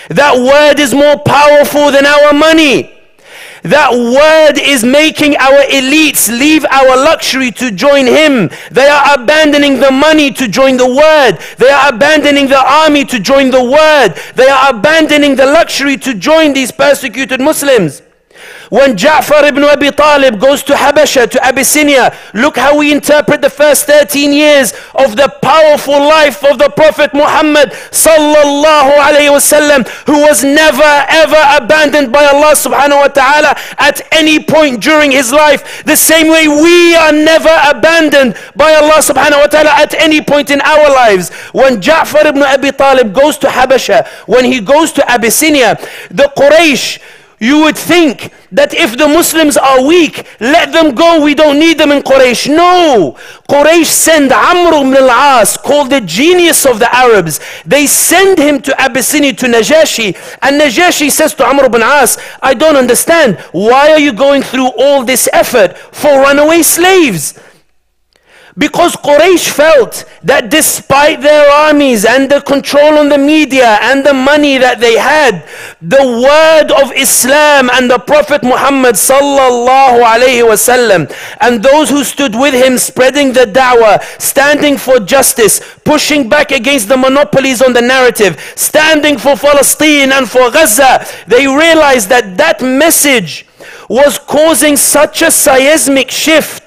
That 0.08 0.36
word 0.36 0.80
is 0.80 0.94
more 0.94 1.18
powerful 1.18 1.90
than 1.90 2.06
our 2.06 2.32
money. 2.32 2.90
That 3.64 3.92
word 3.92 4.60
is 4.60 4.84
making 4.84 5.36
our 5.36 5.64
elites 5.72 6.28
leave 6.28 6.66
our 6.66 6.96
luxury 6.96 7.50
to 7.52 7.70
join 7.70 8.06
him. 8.06 8.50
They 8.70 8.86
are 8.86 9.14
abandoning 9.18 9.80
the 9.80 9.90
money 9.90 10.30
to 10.32 10.48
join 10.48 10.76
the 10.76 10.86
word. 10.86 11.38
They 11.56 11.70
are 11.70 11.88
abandoning 11.88 12.48
the 12.48 12.60
army 12.60 13.06
to 13.06 13.18
join 13.18 13.50
the 13.50 13.64
word. 13.64 14.14
They 14.34 14.48
are 14.48 14.68
abandoning 14.68 15.36
the 15.36 15.46
luxury 15.46 15.96
to 15.96 16.14
join 16.14 16.52
these 16.52 16.72
persecuted 16.72 17.40
Muslims. 17.40 18.02
When 18.70 18.96
Ja'far 18.96 19.44
ibn 19.48 19.62
Abi 19.64 19.90
Talib 19.90 20.40
goes 20.40 20.62
to 20.64 20.74
Habasha, 20.74 21.30
to 21.30 21.44
Abyssinia, 21.44 22.16
look 22.32 22.56
how 22.56 22.78
we 22.78 22.92
interpret 22.92 23.42
the 23.42 23.50
first 23.50 23.86
13 23.86 24.32
years 24.32 24.72
of 24.94 25.16
the 25.16 25.28
powerful 25.42 25.98
life 25.98 26.42
of 26.44 26.58
the 26.58 26.70
Prophet 26.70 27.12
Muhammad 27.14 27.70
sallallahu 27.90 28.92
alayhi 28.96 29.30
wasallam, 29.30 29.86
who 30.06 30.20
was 30.22 30.42
never 30.42 31.04
ever 31.08 31.42
abandoned 31.56 32.12
by 32.12 32.24
Allah 32.24 32.54
subhanahu 32.54 33.00
wa 33.00 33.08
ta'ala 33.08 33.56
at 33.78 34.00
any 34.12 34.42
point 34.42 34.82
during 34.82 35.10
his 35.10 35.32
life. 35.32 35.84
The 35.84 35.96
same 35.96 36.28
way 36.28 36.48
we 36.48 36.96
are 36.96 37.12
never 37.12 37.54
abandoned 37.68 38.34
by 38.56 38.74
Allah 38.74 39.00
subhanahu 39.04 39.40
wa 39.40 39.46
ta'ala 39.46 39.70
at 39.76 39.94
any 39.94 40.20
point 40.20 40.50
in 40.50 40.60
our 40.62 40.90
lives. 40.90 41.32
When 41.52 41.80
Ja'far 41.80 42.24
ibn 42.26 42.42
Abi 42.42 42.72
Talib 42.72 43.14
goes 43.14 43.38
to 43.38 43.48
Habasha, 43.48 44.06
when 44.26 44.44
he 44.44 44.60
goes 44.60 44.92
to 44.92 45.10
Abyssinia, 45.10 45.76
the 46.10 46.32
Quraysh, 46.36 47.00
you 47.38 47.60
would 47.60 47.76
think 47.76 48.32
that 48.52 48.72
if 48.74 48.96
the 48.96 49.08
Muslims 49.08 49.56
are 49.56 49.84
weak, 49.84 50.26
let 50.40 50.72
them 50.72 50.94
go, 50.94 51.22
we 51.22 51.34
don't 51.34 51.58
need 51.58 51.78
them 51.78 51.90
in 51.90 52.02
Quraysh. 52.02 52.48
No! 52.48 53.16
Quraysh 53.48 53.86
send 53.86 54.32
Amr 54.32 54.74
ibn 54.76 54.94
al-As, 54.94 55.56
called 55.56 55.90
the 55.90 56.00
genius 56.00 56.64
of 56.64 56.78
the 56.78 56.94
Arabs. 56.94 57.40
They 57.66 57.86
send 57.86 58.38
him 58.38 58.60
to 58.62 58.80
Abyssinia, 58.80 59.32
to 59.34 59.46
Najashi. 59.46 60.16
And 60.42 60.60
Najashi 60.60 61.10
says 61.10 61.34
to 61.34 61.44
Amr 61.44 61.66
ibn 61.66 61.82
al-As, 61.82 62.18
I 62.42 62.54
don't 62.54 62.76
understand. 62.76 63.38
Why 63.52 63.90
are 63.90 63.98
you 63.98 64.12
going 64.12 64.42
through 64.42 64.70
all 64.78 65.04
this 65.04 65.28
effort 65.32 65.76
for 65.76 66.20
runaway 66.20 66.62
slaves? 66.62 67.38
Because 68.56 68.94
Quraysh 68.94 69.50
felt 69.50 70.04
that 70.22 70.48
despite 70.48 71.20
their 71.20 71.50
armies 71.50 72.04
and 72.04 72.30
the 72.30 72.40
control 72.40 72.98
on 72.98 73.08
the 73.08 73.18
media 73.18 73.78
and 73.82 74.06
the 74.06 74.14
money 74.14 74.58
that 74.58 74.78
they 74.78 74.96
had, 74.96 75.42
the 75.82 75.98
word 75.98 76.70
of 76.70 76.92
Islam 76.94 77.68
and 77.70 77.90
the 77.90 77.98
Prophet 77.98 78.44
Muhammad 78.44 78.94
sallallahu 78.94 80.06
alayhi 80.06 80.46
wasallam 80.46 81.10
and 81.40 81.64
those 81.64 81.90
who 81.90 82.04
stood 82.04 82.36
with 82.36 82.54
him 82.54 82.78
spreading 82.78 83.32
the 83.32 83.44
da'wah, 83.44 84.00
standing 84.22 84.76
for 84.78 85.00
justice, 85.00 85.60
pushing 85.84 86.28
back 86.28 86.52
against 86.52 86.86
the 86.88 86.96
monopolies 86.96 87.60
on 87.60 87.72
the 87.72 87.82
narrative, 87.82 88.38
standing 88.54 89.18
for 89.18 89.34
Palestine 89.34 90.12
and 90.12 90.30
for 90.30 90.52
Gaza, 90.52 91.04
they 91.26 91.48
realized 91.48 92.08
that 92.08 92.36
that 92.36 92.62
message 92.62 93.46
was 93.88 94.16
causing 94.16 94.76
such 94.76 95.22
a 95.22 95.30
seismic 95.30 96.08
shift 96.08 96.63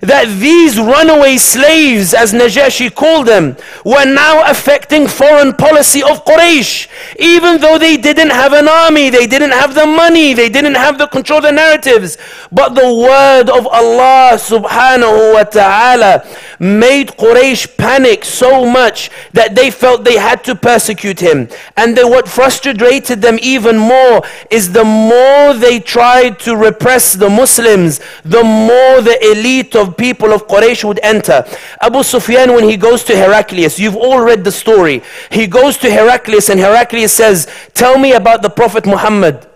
that 0.00 0.26
these 0.40 0.78
runaway 0.78 1.36
slaves, 1.36 2.14
as 2.14 2.32
Najashi 2.32 2.94
called 2.94 3.26
them, 3.26 3.56
were 3.84 4.04
now 4.04 4.48
affecting 4.50 5.06
foreign 5.06 5.52
policy 5.54 6.02
of 6.02 6.24
Quraysh. 6.24 6.88
Even 7.18 7.60
though 7.60 7.78
they 7.78 7.96
didn't 7.96 8.30
have 8.30 8.52
an 8.52 8.68
army, 8.68 9.10
they 9.10 9.26
didn't 9.26 9.52
have 9.52 9.74
the 9.74 9.86
money, 9.86 10.34
they 10.34 10.48
didn't 10.48 10.74
have 10.74 10.98
the 10.98 11.06
control 11.06 11.38
of 11.38 11.44
the 11.44 11.52
narratives. 11.52 12.18
But 12.52 12.74
the 12.74 12.92
word 12.94 13.50
of 13.50 13.66
Allah 13.66 14.32
subhanahu 14.34 15.34
wa 15.34 15.44
ta'ala 15.44 16.26
made 16.58 17.08
Quraysh 17.08 17.76
panic 17.76 18.24
so 18.24 18.64
much 18.64 19.10
that 19.32 19.54
they 19.54 19.70
felt 19.70 20.04
they 20.04 20.18
had 20.18 20.44
to 20.44 20.54
persecute 20.54 21.20
him. 21.20 21.48
And 21.76 21.96
what 21.96 22.28
frustrated 22.28 23.22
them 23.22 23.38
even 23.42 23.78
more 23.78 24.22
is 24.50 24.72
the 24.72 24.84
more 24.84 25.54
they 25.54 25.80
tried 25.80 26.38
to 26.40 26.56
repress 26.56 27.14
the 27.14 27.30
Muslims, 27.30 28.00
the 28.24 28.42
more 28.42 29.00
the 29.00 29.18
elite 29.30 29.74
of 29.76 29.85
of 29.86 29.96
people 29.96 30.32
of 30.32 30.46
Quraysh 30.46 30.84
would 30.84 31.00
enter. 31.02 31.44
Abu 31.80 32.02
Sufyan, 32.02 32.52
when 32.52 32.64
he 32.64 32.76
goes 32.76 33.04
to 33.04 33.16
Heraclius, 33.16 33.78
you've 33.78 33.96
all 33.96 34.20
read 34.20 34.44
the 34.44 34.52
story. 34.52 35.02
He 35.30 35.46
goes 35.46 35.76
to 35.78 35.90
Heraclius 35.90 36.48
and 36.48 36.60
Heraclius 36.60 37.12
says, 37.12 37.48
Tell 37.74 37.98
me 37.98 38.12
about 38.12 38.42
the 38.42 38.50
Prophet 38.50 38.86
Muhammad. 38.86 39.46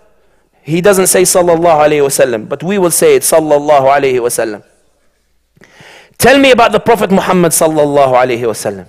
he 0.63 0.81
doesn't 0.81 1.09
say 1.09 1.23
sallallahu 1.23 1.79
alayhi 1.87 2.05
wasallam, 2.05 2.49
but 2.49 2.63
we 2.63 2.79
will 2.79 2.91
say 2.91 3.17
it 3.17 3.23
sallallahu 3.23 3.87
alayhi 3.97 4.21
wasallam. 4.27 4.63
Tell 6.19 6.39
me 6.39 6.51
about 6.51 6.73
the 6.73 6.81
Prophet 6.81 7.11
Muhammad 7.11 7.53
sallallahu 7.53 8.13
alayhi 8.13 8.47
wasallam. 8.53 8.87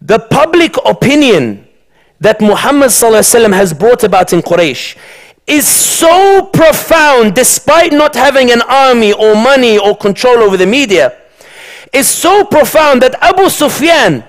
The 0.00 0.18
public 0.18 0.74
opinion 0.84 1.68
that 2.20 2.40
Muhammad 2.40 2.88
sallallahu 2.88 3.20
alayhi 3.20 3.34
wasallam 3.36 3.54
has 3.54 3.72
brought 3.74 4.02
about 4.02 4.32
in 4.32 4.40
Quraysh 4.40 4.96
is 5.46 5.66
so 5.66 6.42
profound 6.52 7.34
despite 7.34 7.92
not 7.92 8.14
having 8.14 8.50
an 8.50 8.62
army 8.62 9.12
or 9.12 9.34
money 9.34 9.78
or 9.78 9.96
control 9.96 10.38
over 10.38 10.56
the 10.56 10.66
media 10.66 11.16
is 11.92 12.08
so 12.08 12.44
profound 12.44 13.02
that 13.02 13.14
Abu 13.22 13.48
Sufyan 13.48 14.24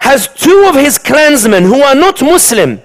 has 0.00 0.28
two 0.28 0.66
of 0.68 0.74
his 0.76 0.98
clansmen 0.98 1.64
who 1.64 1.82
are 1.82 1.94
not 1.94 2.22
Muslim 2.22 2.80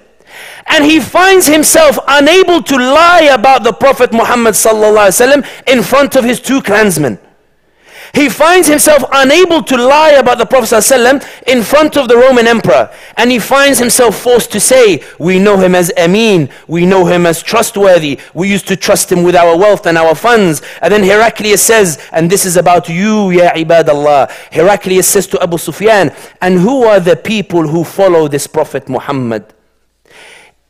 and 0.66 0.84
he 0.84 1.00
finds 1.00 1.46
himself 1.46 1.98
unable 2.08 2.62
to 2.62 2.76
lie 2.76 3.30
about 3.32 3.62
the 3.62 3.72
Prophet 3.72 4.12
Muhammad 4.12 4.54
in 5.66 5.82
front 5.82 6.16
of 6.16 6.24
his 6.24 6.40
two 6.40 6.60
clansmen. 6.62 7.18
He 8.14 8.28
finds 8.28 8.68
himself 8.68 9.02
unable 9.10 9.62
to 9.62 9.76
lie 9.76 10.10
about 10.10 10.36
the 10.36 10.44
Prophet 10.44 10.66
ﷺ 10.66 11.44
in 11.46 11.62
front 11.62 11.96
of 11.96 12.08
the 12.08 12.16
Roman 12.16 12.46
emperor. 12.46 12.92
And 13.16 13.30
he 13.30 13.38
finds 13.38 13.78
himself 13.78 14.18
forced 14.18 14.52
to 14.52 14.60
say, 14.60 15.02
We 15.18 15.38
know 15.38 15.56
him 15.56 15.74
as 15.74 15.90
Amin, 15.98 16.50
we 16.68 16.84
know 16.84 17.06
him 17.06 17.24
as 17.24 17.42
trustworthy, 17.42 18.20
we 18.34 18.50
used 18.50 18.68
to 18.68 18.76
trust 18.76 19.10
him 19.10 19.22
with 19.22 19.34
our 19.34 19.56
wealth 19.56 19.86
and 19.86 19.96
our 19.96 20.14
funds. 20.14 20.60
And 20.82 20.92
then 20.92 21.02
Heraclius 21.02 21.62
says, 21.62 22.06
And 22.12 22.30
this 22.30 22.44
is 22.44 22.58
about 22.58 22.88
you, 22.88 23.30
Ya 23.30 23.50
Ibadallah. 23.54 24.30
Heraclius 24.50 25.08
says 25.08 25.26
to 25.28 25.42
Abu 25.42 25.56
Sufyan, 25.56 26.14
And 26.42 26.58
who 26.58 26.84
are 26.84 27.00
the 27.00 27.16
people 27.16 27.66
who 27.66 27.82
follow 27.82 28.28
this 28.28 28.46
Prophet 28.46 28.90
Muhammad? 28.90 29.54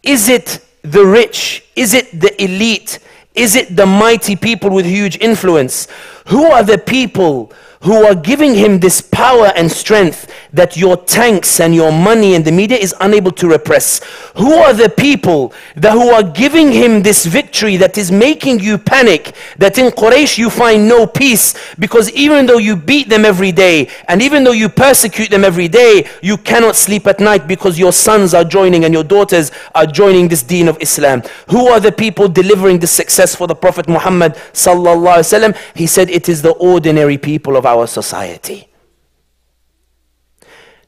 Is 0.04 0.28
it 0.28 0.64
the 0.82 1.04
rich? 1.04 1.64
Is 1.74 1.92
it 1.92 2.20
the 2.20 2.40
elite? 2.42 3.00
Is 3.34 3.56
it 3.56 3.74
the 3.74 3.86
mighty 3.86 4.36
people 4.36 4.70
with 4.70 4.84
huge 4.84 5.16
influence? 5.18 5.88
Who 6.26 6.44
are 6.46 6.62
the 6.62 6.78
people 6.78 7.52
who 7.82 8.04
are 8.04 8.14
giving 8.14 8.54
him 8.54 8.78
this 8.78 9.00
power 9.00 9.52
and 9.56 9.70
strength 9.70 10.31
that 10.52 10.76
your 10.76 10.96
tanks 10.96 11.60
and 11.60 11.74
your 11.74 11.92
money 11.92 12.34
and 12.34 12.44
the 12.44 12.52
media 12.52 12.76
is 12.78 12.94
unable 13.00 13.32
to 13.32 13.48
repress? 13.48 14.00
Who 14.36 14.52
are 14.54 14.72
the 14.72 14.88
people 14.88 15.52
that 15.76 15.92
who 15.92 16.10
are 16.10 16.22
giving 16.22 16.72
him 16.72 17.02
this 17.02 17.24
victory 17.26 17.76
that 17.78 17.96
is 17.98 18.10
making 18.10 18.60
you 18.60 18.78
panic 18.78 19.34
that 19.58 19.78
in 19.78 19.90
Quraysh 19.90 20.38
you 20.38 20.50
find 20.50 20.88
no 20.88 21.06
peace 21.06 21.54
because 21.78 22.10
even 22.12 22.46
though 22.46 22.58
you 22.58 22.76
beat 22.76 23.08
them 23.08 23.24
every 23.24 23.52
day 23.52 23.88
and 24.08 24.20
even 24.22 24.44
though 24.44 24.52
you 24.52 24.68
persecute 24.68 25.30
them 25.30 25.44
every 25.44 25.68
day, 25.68 26.08
you 26.22 26.36
cannot 26.36 26.76
sleep 26.76 27.06
at 27.06 27.20
night 27.20 27.46
because 27.46 27.78
your 27.78 27.92
sons 27.92 28.34
are 28.34 28.44
joining 28.44 28.84
and 28.84 28.92
your 28.94 29.04
daughters 29.04 29.50
are 29.74 29.86
joining 29.86 30.28
this 30.28 30.42
deen 30.42 30.68
of 30.68 30.76
Islam. 30.80 31.22
Who 31.50 31.68
are 31.68 31.80
the 31.80 31.92
people 31.92 32.28
delivering 32.28 32.78
the 32.80 32.86
success 32.86 33.34
for 33.34 33.46
the 33.46 33.54
Prophet 33.54 33.88
Muhammad 33.88 34.34
sallallahu 34.52 35.06
alaihi 35.22 35.52
wasallam? 35.52 35.56
He 35.74 35.86
said 35.86 36.10
it 36.10 36.28
is 36.28 36.42
the 36.42 36.52
ordinary 36.52 37.18
people 37.18 37.56
of 37.56 37.66
our 37.66 37.86
society. 37.86 38.71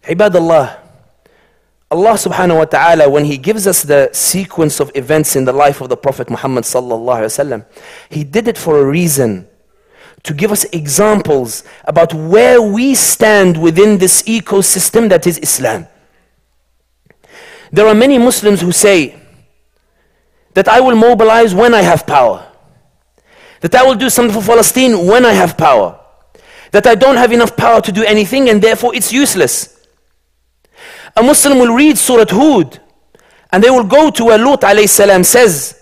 Ibadallah, 0.08 0.80
Allah 1.90 2.12
subhanahu 2.14 2.58
wa 2.58 2.64
ta'ala, 2.64 3.08
when 3.08 3.24
He 3.24 3.38
gives 3.38 3.66
us 3.66 3.82
the 3.82 4.10
sequence 4.12 4.80
of 4.80 4.90
events 4.94 5.36
in 5.36 5.44
the 5.44 5.52
life 5.52 5.80
of 5.80 5.88
the 5.88 5.96
Prophet 5.96 6.28
Muhammad 6.28 6.64
sallallahu 6.64 7.22
alaihi 7.22 7.32
wasallam, 7.32 7.66
He 8.10 8.24
did 8.24 8.48
it 8.48 8.58
for 8.58 8.78
a 8.78 8.84
reason. 8.84 9.48
To 10.24 10.32
give 10.32 10.50
us 10.52 10.64
examples 10.72 11.64
about 11.84 12.14
where 12.14 12.60
we 12.60 12.94
stand 12.94 13.60
within 13.60 13.98
this 13.98 14.22
ecosystem 14.22 15.10
that 15.10 15.26
is 15.26 15.38
Islam. 15.38 15.86
There 17.70 17.86
are 17.86 17.94
many 17.94 18.16
Muslims 18.16 18.62
who 18.62 18.72
say 18.72 19.20
that 20.54 20.66
I 20.66 20.80
will 20.80 20.96
mobilize 20.96 21.54
when 21.54 21.74
I 21.74 21.82
have 21.82 22.06
power, 22.06 22.50
that 23.60 23.74
I 23.74 23.84
will 23.84 23.96
do 23.96 24.08
something 24.08 24.40
for 24.40 24.46
Palestine 24.46 25.06
when 25.06 25.26
I 25.26 25.32
have 25.32 25.58
power 25.58 26.00
that 26.74 26.88
I 26.88 26.96
don't 26.96 27.14
have 27.16 27.30
enough 27.30 27.56
power 27.56 27.80
to 27.80 27.92
do 27.92 28.02
anything 28.02 28.48
and 28.50 28.60
therefore 28.60 28.96
it's 28.96 29.12
useless 29.12 29.73
A 31.15 31.23
Muslim 31.23 31.59
will 31.59 31.73
read 31.73 31.97
Surah 31.97 32.25
Hud 32.29 32.79
and 33.51 33.63
they 33.63 33.69
will 33.69 33.83
go 33.83 34.09
to 34.11 34.25
where 34.25 34.37
Lut 34.37 34.61
alayhi 34.61 34.89
salam 34.89 35.23
says, 35.23 35.75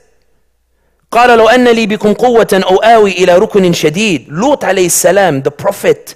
قال 1.11 1.37
لو 1.37 1.47
أن 1.47 1.67
لي 1.67 1.85
بكم 1.85 2.13
قوة 2.13 2.47
أو 2.53 2.77
آوي 2.77 3.11
إلى 3.11 3.37
ركن 3.37 3.73
شديد 3.73 4.27
Lut 4.29 4.61
alayhi 4.61 4.91
salam, 4.91 5.41
the 5.41 5.51
prophet, 5.51 6.15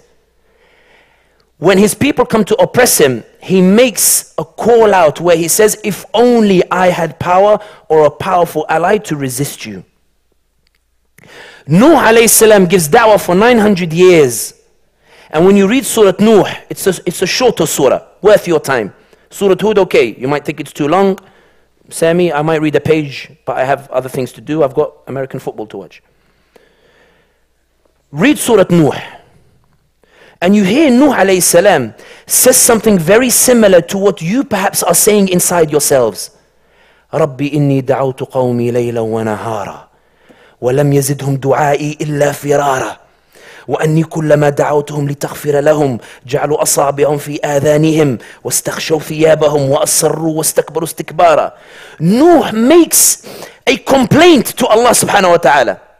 when 1.57 1.77
his 1.77 1.93
people 1.93 2.25
come 2.25 2.43
to 2.43 2.55
oppress 2.55 2.97
him, 2.97 3.23
he 3.39 3.61
makes 3.61 4.33
a 4.39 4.43
call 4.43 4.93
out 4.93 5.21
where 5.21 5.37
he 5.37 5.47
says, 5.47 5.79
If 5.83 6.05
only 6.13 6.63
I 6.71 6.87
had 6.87 7.19
power 7.19 7.59
or 7.87 8.05
a 8.05 8.09
powerful 8.09 8.65
ally 8.67 8.97
to 8.97 9.15
resist 9.15 9.65
you. 9.65 9.85
Nuh 11.67 12.01
alayhi 12.01 12.29
salam 12.29 12.65
gives 12.65 12.89
da'wah 12.89 13.23
for 13.23 13.35
900 13.35 13.93
years. 13.93 14.55
And 15.29 15.45
when 15.45 15.55
you 15.55 15.67
read 15.67 15.85
Surah 15.85 16.13
Nuh, 16.19 16.45
it's 16.69 16.87
a, 16.87 16.93
it's 17.05 17.21
a 17.21 17.27
shorter 17.27 17.67
surah, 17.67 18.01
worth 18.21 18.47
your 18.47 18.59
time. 18.59 18.93
Surah 19.36 19.54
Hud, 19.60 19.76
okay, 19.80 20.16
you 20.16 20.28
might 20.28 20.46
think 20.46 20.60
it's 20.60 20.72
too 20.72 20.88
long. 20.88 21.18
Sami, 21.90 22.32
I 22.32 22.40
might 22.40 22.62
read 22.62 22.74
a 22.74 22.80
page, 22.80 23.30
but 23.44 23.58
I 23.58 23.64
have 23.66 23.90
other 23.90 24.08
things 24.08 24.32
to 24.32 24.40
do. 24.40 24.62
I've 24.62 24.72
got 24.72 24.94
American 25.08 25.40
football 25.40 25.66
to 25.66 25.76
watch. 25.76 26.02
Read 28.12 28.38
Surah 28.38 28.64
Nuh. 28.70 28.98
And 30.40 30.56
you 30.56 30.64
hear 30.64 30.90
Nuh 30.90 31.12
alayhi 31.12 31.42
salam 31.42 31.92
says 32.24 32.56
something 32.56 32.98
very 32.98 33.28
similar 33.28 33.82
to 33.82 33.98
what 33.98 34.22
you 34.22 34.42
perhaps 34.42 34.82
are 34.82 34.94
saying 34.94 35.28
inside 35.28 35.70
yourselves. 35.70 36.30
رَبِّ 37.12 37.52
إِنِّي 37.52 37.82
دَعَوْتُ 37.82 38.32
قَوْمِي 38.32 38.72
لَيْلًا 38.72 39.00
وَنَهَارًا 39.00 39.88
وَلَمْ 40.62 40.92
يَزِدْهُمْ 40.92 41.36
دُعَائِي 41.36 41.96
إِلَّا 42.00 42.32
فِرَارًا 42.32 43.05
وأني 43.67 44.03
كلما 44.03 44.49
دعوتهم 44.49 45.09
لتغفر 45.09 45.59
لهم 45.59 45.99
جعلوا 46.25 46.61
أصابعهم 46.61 47.17
في 47.17 47.39
آذانهم 47.45 48.17
واستغشوا 48.43 48.99
ثيابهم 48.99 49.69
وأصروا 49.69 50.37
واستكبروا 50.37 50.87
استكبارا 50.87 51.51
Nuh 51.99 52.51
makes 52.51 53.25
a 53.69 53.77
complaint 53.77 54.45
to 54.57 54.65
Allah 54.67 54.91
subhanahu 54.91 55.31
wa 55.31 55.37
ta'ala 55.37 55.91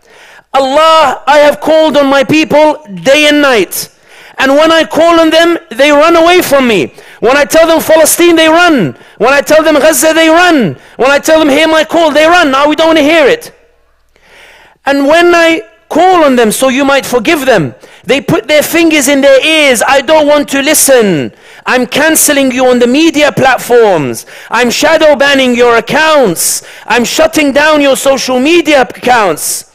Allah, 0.54 1.24
I 1.28 1.38
have 1.40 1.62
called 1.62 1.96
on 1.96 2.08
my 2.08 2.24
people 2.24 2.84
day 3.04 3.28
and 3.30 3.42
night. 3.42 3.90
And 4.38 4.52
when 4.54 4.72
I 4.72 4.84
call 4.84 5.20
on 5.20 5.30
them, 5.30 5.58
they 5.70 5.92
run 5.92 6.16
away 6.16 6.42
from 6.42 6.68
me. 6.68 6.94
When 7.20 7.38
I 7.38 7.46
tell 7.46 7.68
them 7.68 7.82
Palestine, 7.82 8.36
they 8.36 8.48
run. 8.48 8.98
When 9.18 9.32
I 9.32 9.42
tell 9.42 9.64
them 9.64 9.76
Gaza, 9.76 10.14
they 10.14 10.28
run. 10.30 10.76
When 10.98 11.10
I 11.10 11.20
tell 11.20 11.40
them 11.40 11.48
hear 11.50 11.68
my 11.68 11.84
call, 11.86 12.12
they 12.12 12.26
run. 12.26 12.52
Now 12.52 12.68
we 12.68 12.76
don't 12.76 12.88
want 12.88 12.98
to 13.00 13.04
hear 13.04 13.28
it. 13.28 13.56
And 14.86 15.08
when 15.08 15.34
I 15.34 15.62
call 15.96 16.24
on 16.24 16.36
them 16.38 16.52
so 16.52 16.70
you 16.70 16.86
might 16.86 17.06
forgive 17.06 17.46
them. 17.46 17.76
They 18.06 18.22
put 18.22 18.48
their 18.48 18.64
fingers 18.64 19.08
in 19.08 19.22
their 19.22 19.46
ears. 19.46 19.84
I 19.86 20.02
don't 20.02 20.26
want 20.26 20.48
to 20.50 20.62
listen. 20.62 21.34
I'm 21.66 21.86
canceling 21.86 22.52
you 22.52 22.66
on 22.68 22.80
the 22.80 22.88
media 22.88 23.32
platforms. 23.32 24.26
I'm 24.50 24.70
shadow 24.72 25.16
banning 25.16 25.56
your 25.56 25.78
accounts. 25.78 26.64
I'm 26.86 27.04
shutting 27.04 27.52
down 27.52 27.82
your 27.82 27.98
social 27.98 28.40
media 28.40 28.82
accounts. 28.82 29.72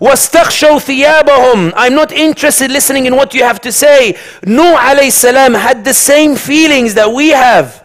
وَاسْتَخْشَوْا 0.00 0.78
ثِيَابَهُمْ 0.78 1.72
I'm 1.74 1.94
not 1.94 2.12
interested 2.12 2.70
listening 2.70 3.06
in 3.06 3.16
what 3.16 3.34
you 3.34 3.42
have 3.42 3.60
to 3.62 3.72
say. 3.72 4.16
Nuh 4.46 4.76
alayhi 4.76 5.10
salam 5.10 5.54
had 5.54 5.84
the 5.84 5.92
same 5.92 6.36
feelings 6.36 6.94
that 6.94 7.12
we 7.12 7.30
have. 7.30 7.81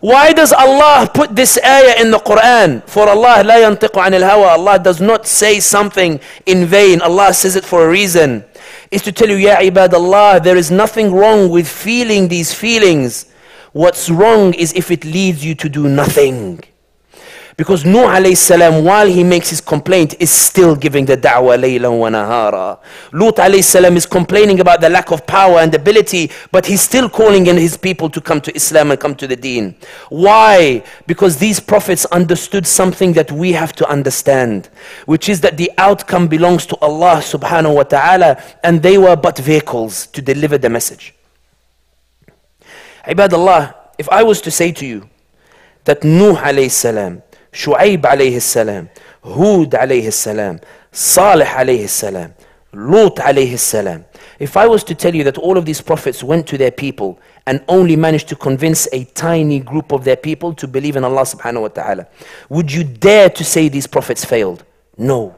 Why 0.00 0.32
does 0.32 0.52
Allah 0.52 1.10
put 1.12 1.34
this 1.34 1.58
ayah 1.64 2.00
in 2.00 2.10
the 2.10 2.18
Quran? 2.18 2.86
For 2.88 3.08
Allah 3.08 3.42
لا 3.42 3.56
ينطق 3.64 3.96
عن 3.98 4.12
الهوى. 4.14 4.48
Allah 4.48 4.78
does 4.78 5.00
not 5.00 5.26
say 5.26 5.60
something 5.60 6.20
in 6.44 6.66
vain. 6.66 7.00
Allah 7.00 7.32
says 7.32 7.56
it 7.56 7.64
for 7.64 7.86
a 7.86 7.88
reason. 7.88 8.44
Is 8.90 9.02
to 9.02 9.12
tell 9.12 9.28
you, 9.28 9.36
Ya 9.36 9.56
ibad 9.56 9.92
Allah, 9.94 10.38
there 10.40 10.56
is 10.56 10.70
nothing 10.70 11.12
wrong 11.12 11.48
with 11.50 11.66
feeling 11.68 12.28
these 12.28 12.52
feelings. 12.52 13.26
What's 13.72 14.08
wrong 14.08 14.54
is 14.54 14.72
if 14.74 14.90
it 14.90 15.04
leads 15.04 15.44
you 15.44 15.54
to 15.56 15.68
do 15.68 15.88
nothing. 15.88 16.62
Because 17.57 17.85
Nuh 17.85 18.07
alayhi 18.07 18.37
salam, 18.37 18.83
while 18.85 19.07
he 19.07 19.23
makes 19.23 19.49
his 19.49 19.59
complaint, 19.59 20.15
is 20.19 20.31
still 20.31 20.75
giving 20.75 21.05
the 21.05 21.17
da'wah 21.17 21.59
laylan 21.59 21.99
wa 21.99 22.09
nahara. 22.09 22.79
Lut 23.11 23.35
alayhi 23.35 23.63
salam 23.63 23.97
is 23.97 24.05
complaining 24.05 24.59
about 24.61 24.79
the 24.79 24.89
lack 24.89 25.11
of 25.11 25.27
power 25.27 25.59
and 25.59 25.75
ability, 25.75 26.31
but 26.51 26.65
he's 26.65 26.81
still 26.81 27.09
calling 27.09 27.47
in 27.47 27.57
his 27.57 27.75
people 27.75 28.09
to 28.09 28.21
come 28.21 28.39
to 28.41 28.55
Islam 28.55 28.91
and 28.91 28.99
come 28.99 29.15
to 29.15 29.27
the 29.27 29.35
deen. 29.35 29.75
Why? 30.09 30.83
Because 31.07 31.37
these 31.37 31.59
prophets 31.59 32.05
understood 32.05 32.65
something 32.65 33.13
that 33.13 33.31
we 33.31 33.51
have 33.51 33.73
to 33.73 33.87
understand, 33.89 34.69
which 35.05 35.27
is 35.27 35.41
that 35.41 35.57
the 35.57 35.71
outcome 35.77 36.27
belongs 36.27 36.65
to 36.67 36.77
Allah 36.77 37.17
subhanahu 37.21 37.75
wa 37.75 37.83
ta'ala, 37.83 38.41
and 38.63 38.81
they 38.81 38.97
were 38.97 39.15
but 39.17 39.37
vehicles 39.37 40.07
to 40.07 40.21
deliver 40.21 40.57
the 40.57 40.69
message. 40.69 41.13
Ibadallah, 43.05 43.75
if 43.97 44.07
I 44.09 44.23
was 44.23 44.39
to 44.41 44.51
say 44.51 44.71
to 44.71 44.85
you 44.85 45.09
that 45.83 46.03
Nuh 46.03 46.35
alayhi 46.35 46.71
salam, 46.71 47.23
Shu'aib 47.51 48.01
alayhi 48.01 48.41
salam, 48.41 48.89
Hud 49.23 49.71
alayhi 49.71 50.11
salam, 50.13 50.59
Salih 50.91 51.45
alayhi 51.45 51.89
salam, 51.89 52.33
Lut 52.73 53.17
alayhi 53.17 53.59
salam. 53.59 54.05
If 54.39 54.55
I 54.55 54.65
was 54.65 54.83
to 54.85 54.95
tell 54.95 55.13
you 55.13 55.23
that 55.25 55.37
all 55.37 55.57
of 55.57 55.65
these 55.65 55.81
prophets 55.81 56.23
went 56.23 56.47
to 56.47 56.57
their 56.57 56.71
people 56.71 57.19
and 57.45 57.63
only 57.67 57.95
managed 57.95 58.29
to 58.29 58.35
convince 58.35 58.87
a 58.93 59.03
tiny 59.03 59.59
group 59.59 59.91
of 59.91 60.05
their 60.05 60.15
people 60.15 60.53
to 60.55 60.67
believe 60.67 60.95
in 60.95 61.03
Allah 61.03 61.23
subhanahu 61.23 61.61
wa 61.61 61.67
ta'ala, 61.67 62.07
would 62.49 62.71
you 62.71 62.83
dare 62.83 63.29
to 63.29 63.43
say 63.43 63.67
these 63.67 63.87
prophets 63.87 64.23
failed? 64.23 64.63
No. 64.97 65.35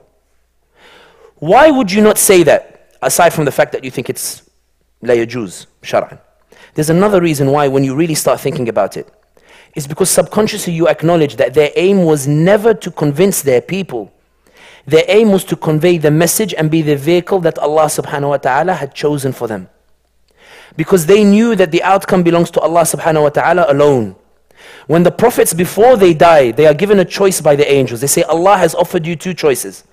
Why 1.37 1.71
would 1.71 1.91
you 1.91 2.01
not 2.01 2.17
say 2.17 2.43
that, 2.43 2.95
aside 3.01 3.31
from 3.31 3.45
the 3.45 3.51
fact 3.51 3.71
that 3.71 3.83
you 3.83 3.91
think 3.91 4.09
it's 4.09 4.47
la 5.01 5.15
yajuz, 5.15 5.65
shar'an? 5.81 6.19
There's 6.75 6.89
another 6.89 7.21
reason 7.21 7.51
why 7.51 7.67
when 7.67 7.83
you 7.83 7.95
really 7.95 8.15
start 8.15 8.39
thinking 8.39 8.69
about 8.69 8.95
it. 8.95 9.11
It's 9.75 9.87
because 9.87 10.09
subconsciously 10.09 10.73
you 10.73 10.87
acknowledge 10.87 11.35
that 11.37 11.53
their 11.53 11.71
aim 11.75 12.03
was 12.03 12.27
never 12.27 12.73
to 12.75 12.91
convince 12.91 13.41
their 13.41 13.61
people. 13.61 14.11
Their 14.85 15.03
aim 15.07 15.31
was 15.31 15.43
to 15.45 15.55
convey 15.55 15.97
the 15.97 16.11
message 16.11 16.53
and 16.53 16.69
be 16.69 16.81
the 16.81 16.95
vehicle 16.95 17.39
that 17.39 17.57
Allah 17.57 17.85
subhanahu 17.85 18.29
wa 18.29 18.37
ta'ala 18.37 18.73
had 18.73 18.93
chosen 18.93 19.31
for 19.31 19.47
them. 19.47 19.69
Because 20.75 21.05
they 21.05 21.23
knew 21.23 21.55
that 21.55 21.71
the 21.71 21.81
outcome 21.83 22.23
belongs 22.23 22.51
to 22.51 22.59
Allah 22.59 22.81
subhanahu 22.81 23.23
wa 23.23 23.29
ta'ala 23.29 23.65
alone. 23.71 24.15
When 24.87 25.03
the 25.03 25.11
prophets 25.11 25.53
before 25.53 25.97
they 25.97 26.13
die, 26.13 26.51
they 26.51 26.67
are 26.67 26.73
given 26.73 26.99
a 26.99 27.05
choice 27.05 27.41
by 27.41 27.55
the 27.55 27.69
angels. 27.71 28.01
They 28.01 28.07
say, 28.07 28.23
Allah 28.23 28.57
has 28.57 28.75
offered 28.75 29.05
you 29.05 29.15
two 29.15 29.33
choices. 29.33 29.85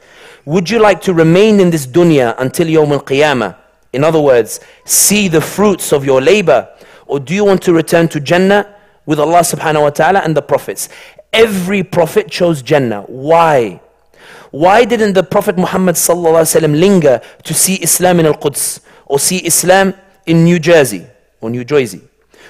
Would 0.44 0.68
you 0.68 0.80
like 0.80 1.00
to 1.02 1.14
remain 1.14 1.60
in 1.60 1.70
this 1.70 1.86
dunya 1.86 2.34
until 2.38 2.66
Yawm 2.66 2.90
al-Qiyamah? 2.90 3.56
In 3.92 4.04
other 4.04 4.20
words, 4.20 4.60
see 4.84 5.28
the 5.28 5.40
fruits 5.40 5.92
of 5.92 6.04
your 6.04 6.20
labor. 6.20 6.68
Or 7.06 7.20
do 7.20 7.34
you 7.34 7.44
want 7.44 7.62
to 7.62 7.72
return 7.72 8.08
to 8.08 8.20
Jannah 8.20 8.74
with 9.10 9.19
Allah 9.19 9.39
subhanahu 9.41 9.84
wa 9.84 9.89
ta'ala 9.89 10.19
and 10.19 10.36
the 10.36 10.41
prophets? 10.41 10.89
Every 11.34 11.84
prophet 11.84 12.29
chose 12.29 12.62
Jannah. 12.62 13.01
Why? 13.03 13.81
Why 14.51 14.86
didn't 14.86 15.13
the 15.13 15.23
Prophet 15.23 15.58
Muhammad 15.58 15.95
sallallahu 15.95 16.79
linger 16.79 17.19
to 17.43 17.53
see 17.53 17.75
Islam 17.84 18.21
in 18.21 18.25
Al-Quds 18.25 18.79
or 19.05 19.19
see 19.19 19.45
Islam 19.45 19.93
in 20.25 20.45
New 20.45 20.60
Jersey 20.60 21.05
or 21.41 21.49
New 21.49 21.65
Jersey 21.65 22.01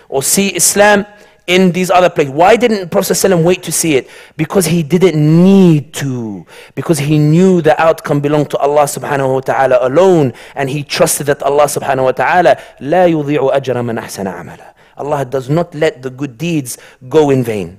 or 0.07 0.21
see 0.21 0.55
Islam 0.55 1.05
in 1.47 1.71
these 1.71 1.91
other 1.91 2.09
places. 2.09 2.33
Why 2.33 2.55
didn't 2.55 2.89
Prophet 2.89 3.13
ﷺ 3.13 3.43
wait 3.43 3.63
to 3.63 3.71
see 3.71 3.95
it? 3.95 4.09
Because 4.37 4.65
he 4.65 4.83
didn't 4.83 5.15
need 5.15 5.93
to. 5.95 6.45
Because 6.73 6.97
he 6.99 7.17
knew 7.17 7.61
the 7.61 7.79
outcome 7.81 8.19
belonged 8.19 8.49
to 8.51 8.57
Allah 8.57 8.83
subhanahu 8.83 9.33
wa 9.33 9.39
ta'ala 9.41 9.87
alone. 9.87 10.33
And 10.55 10.69
he 10.69 10.83
trusted 10.83 11.27
that 11.27 11.43
Allah 11.43 11.65
subhanahu 11.65 12.03
wa 12.03 12.11
ta'ala 12.11 12.57
لا 12.81 13.05
يضيع 13.07 13.55
أجر 13.55 13.81
من 13.81 13.97
أحسن 13.97 14.27
عملا. 14.27 14.73
Allah 15.00 15.24
does 15.24 15.48
not 15.48 15.74
let 15.74 16.02
the 16.02 16.10
good 16.10 16.38
deeds 16.38 16.78
go 17.08 17.30
in 17.30 17.42
vain. 17.42 17.78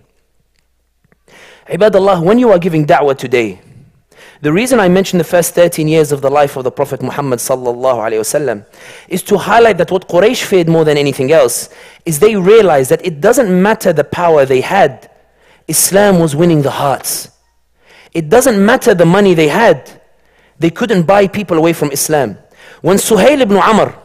Ibadallah, 1.69 2.21
when 2.21 2.39
you 2.39 2.51
are 2.51 2.59
giving 2.59 2.85
da'wah 2.85 3.17
today, 3.17 3.61
the 4.41 4.51
reason 4.51 4.79
I 4.79 4.89
mention 4.89 5.19
the 5.19 5.23
first 5.23 5.53
13 5.53 5.87
years 5.87 6.11
of 6.11 6.21
the 6.21 6.29
life 6.29 6.57
of 6.57 6.63
the 6.63 6.71
Prophet 6.71 7.01
Muhammad 7.03 7.37
sallallahu 7.37 7.97
alaihi 8.01 8.21
wasallam 8.25 8.65
is 9.07 9.21
to 9.23 9.37
highlight 9.37 9.77
that 9.77 9.91
what 9.91 10.07
Quraysh 10.09 10.43
feared 10.43 10.67
more 10.67 10.83
than 10.83 10.97
anything 10.97 11.31
else 11.31 11.69
is 12.05 12.17
they 12.17 12.35
realized 12.35 12.89
that 12.89 13.05
it 13.05 13.21
doesn't 13.21 13.49
matter 13.61 13.93
the 13.93 14.03
power 14.03 14.43
they 14.45 14.61
had, 14.61 15.11
Islam 15.67 16.19
was 16.19 16.35
winning 16.35 16.63
the 16.63 16.71
hearts. 16.71 17.29
It 18.13 18.29
doesn't 18.29 18.65
matter 18.65 18.95
the 18.95 19.05
money 19.05 19.35
they 19.35 19.47
had, 19.47 20.01
they 20.57 20.71
couldn't 20.71 21.03
buy 21.03 21.27
people 21.27 21.57
away 21.57 21.73
from 21.73 21.91
Islam. 21.91 22.37
When 22.81 22.97
Suhail 22.97 23.41
ibn 23.41 23.57
Amr 23.57 23.95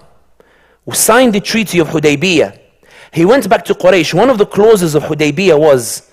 signed 0.93 1.35
the 1.35 1.41
treaty 1.41 1.79
of 1.79 1.89
Hudaybiyah, 1.89 2.61
he 3.17 3.25
went 3.25 3.49
back 3.49 3.65
to 3.65 3.75
Quraysh. 3.75 4.13
One 4.13 4.29
of 4.29 4.37
the 4.37 4.45
clauses 4.45 4.95
of 4.95 5.05
Hudaybiyah 5.05 5.59
was 5.59 6.11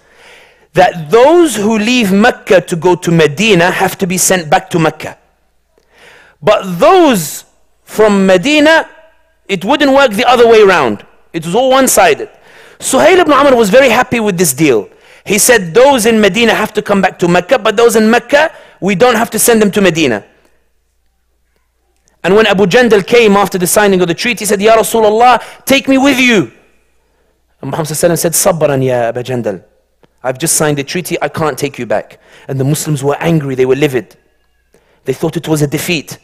that 0.71 1.11
those 1.11 1.53
who 1.53 1.77
leave 1.77 2.13
Mecca 2.13 2.61
to 2.61 2.77
go 2.77 2.95
to 2.95 3.11
Medina 3.11 3.69
have 3.69 3.97
to 3.97 4.07
be 4.07 4.17
sent 4.17 4.49
back 4.49 4.69
to 4.69 4.79
Mecca. 4.79 5.17
But 6.41 6.79
those 6.79 7.43
from 7.83 8.25
Medina, 8.25 8.89
it 9.49 9.65
wouldn't 9.65 9.91
work 9.91 10.11
the 10.11 10.23
other 10.23 10.47
way 10.47 10.61
around. 10.61 11.05
It 11.33 11.45
was 11.45 11.55
all 11.55 11.71
one 11.71 11.89
sided. 11.89 12.29
Suhail 12.79 13.17
ibn 13.19 13.33
Amr 13.33 13.53
was 13.53 13.69
very 13.69 13.89
happy 13.89 14.21
with 14.21 14.37
this 14.37 14.53
deal. 14.53 14.89
He 15.25 15.37
said, 15.39 15.73
Those 15.73 16.05
in 16.05 16.21
Medina 16.21 16.53
have 16.53 16.71
to 16.71 16.81
come 16.81 17.01
back 17.01 17.19
to 17.19 17.27
Mecca, 17.27 17.59
but 17.59 17.75
those 17.75 17.97
in 17.97 18.09
Mecca, 18.09 18.55
we 18.79 18.95
don't 18.95 19.15
have 19.15 19.29
to 19.31 19.39
send 19.39 19.61
them 19.61 19.71
to 19.71 19.81
Medina. 19.81 20.23
And 22.23 22.33
when 22.33 22.45
Abu 22.47 22.65
Jandal 22.65 23.05
came 23.05 23.35
after 23.35 23.57
the 23.57 23.67
signing 23.67 23.99
of 23.99 24.07
the 24.07 24.13
treaty, 24.13 24.39
he 24.39 24.45
said, 24.45 24.61
Ya 24.61 24.77
Rasulullah, 24.77 25.43
take 25.65 25.89
me 25.89 25.97
with 25.97 26.17
you. 26.17 26.53
And 27.63 27.71
Muhammad 27.71 27.95
said, 27.95 28.35
Sabbaran 28.35 28.81
ya 28.81 29.07
Abu 29.07 29.21
Jandal. 29.23 29.63
I've 30.21 30.37
just 30.37 30.57
signed 30.57 30.79
a 30.79 30.83
treaty, 30.83 31.15
I 31.21 31.29
can't 31.29 31.57
take 31.57 31.79
you 31.79 31.85
back. 31.85 32.19
And 32.49 32.59
the 32.59 32.65
Muslims 32.65 33.01
were 33.01 33.15
angry, 33.21 33.55
they 33.55 33.65
were 33.65 33.77
livid. 33.77 34.17
They 35.05 35.13
thought 35.13 35.37
it 35.37 35.47
was 35.47 35.61
a 35.61 35.67
defeat. 35.67 36.19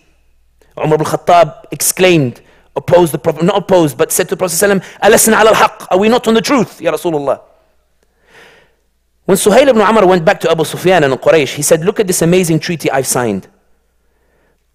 Umar 0.78 0.96
ibn 0.96 1.06
Khattab 1.06 1.64
exclaimed, 1.72 2.42
opposed 2.76 3.14
the 3.14 3.18
Prophet, 3.18 3.44
not 3.44 3.58
opposed, 3.58 3.98
but 3.98 4.12
said 4.12 4.28
to 4.28 4.36
the 4.36 4.38
Prophet, 4.38 4.84
Alasna 5.02 5.32
al 5.32 5.54
haq, 5.54 5.88
are 5.90 5.98
we 5.98 6.10
not 6.10 6.28
on 6.28 6.34
the 6.34 6.42
truth, 6.42 6.82
Ya 6.82 6.92
Rasulullah? 6.92 7.40
When 9.24 9.38
Suhail 9.38 9.70
ibn 9.70 9.82
Umar 9.82 10.06
went 10.06 10.26
back 10.26 10.42
to 10.42 10.52
Abu 10.52 10.66
Sufyan 10.66 11.06
and 11.06 11.14
Quraysh, 11.14 11.54
he 11.56 11.62
said, 11.62 11.86
Look 11.86 12.02
at 12.02 12.08
this 12.08 12.22
amazing 12.22 12.60
treaty 12.60 12.92
I've 12.92 13.08
signed. 13.08 13.48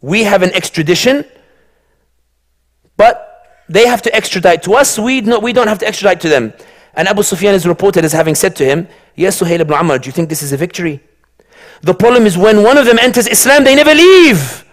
We 0.00 0.22
have 0.22 0.42
an 0.42 0.54
extradition, 0.54 1.26
but 2.96 3.33
they 3.74 3.88
have 3.88 4.02
to 4.02 4.14
extradite 4.14 4.62
to 4.62 4.74
us, 4.74 5.00
we, 5.00 5.20
no, 5.20 5.40
we 5.40 5.52
don't 5.52 5.66
have 5.66 5.80
to 5.80 5.86
extradite 5.88 6.20
to 6.20 6.28
them. 6.28 6.52
And 6.94 7.08
Abu 7.08 7.24
Sufyan 7.24 7.56
is 7.56 7.66
reported 7.66 8.04
as 8.04 8.12
having 8.12 8.36
said 8.36 8.54
to 8.56 8.64
him, 8.64 8.86
Yes, 9.16 9.40
Suhail 9.40 9.58
ibn 9.58 9.74
Amr, 9.74 9.98
do 9.98 10.06
you 10.06 10.12
think 10.12 10.28
this 10.28 10.44
is 10.44 10.52
a 10.52 10.56
victory? 10.56 11.02
The 11.82 11.92
problem 11.92 12.24
is 12.24 12.38
when 12.38 12.62
one 12.62 12.78
of 12.78 12.86
them 12.86 13.00
enters 13.00 13.26
Islam, 13.26 13.64
they 13.64 13.74
never 13.74 13.92
leave. 13.92 14.64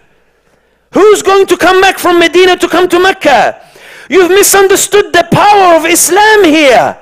Who's 0.94 1.20
going 1.20 1.46
to 1.46 1.56
come 1.56 1.80
back 1.80 1.98
from 1.98 2.20
Medina 2.20 2.56
to 2.56 2.68
come 2.68 2.88
to 2.90 3.00
Mecca? 3.00 3.68
You've 4.08 4.30
misunderstood 4.30 5.12
the 5.12 5.26
power 5.32 5.76
of 5.76 5.84
Islam 5.84 6.44
here. 6.44 6.96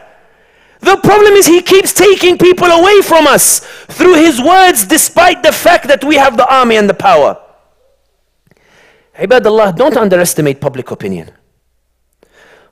The 0.81 0.97
problem 0.97 1.35
is 1.35 1.45
he 1.45 1.61
keeps 1.61 1.93
taking 1.93 2.39
people 2.39 2.69
away 2.69 3.03
from 3.03 3.27
us 3.27 3.61
through 3.89 4.15
his 4.15 4.41
words 4.41 4.87
despite 4.87 5.43
the 5.43 5.53
fact 5.53 5.87
that 5.89 6.03
we 6.03 6.17
have 6.17 6.39
the 6.39 6.49
army 6.51 6.77
and 6.77 6.89
the 6.89 6.95
power. 6.95 7.37
Ibadallah, 9.19 9.75
don't 9.77 9.99
underestimate 9.99 10.63
public 10.63 10.91
opinion. 10.91 11.33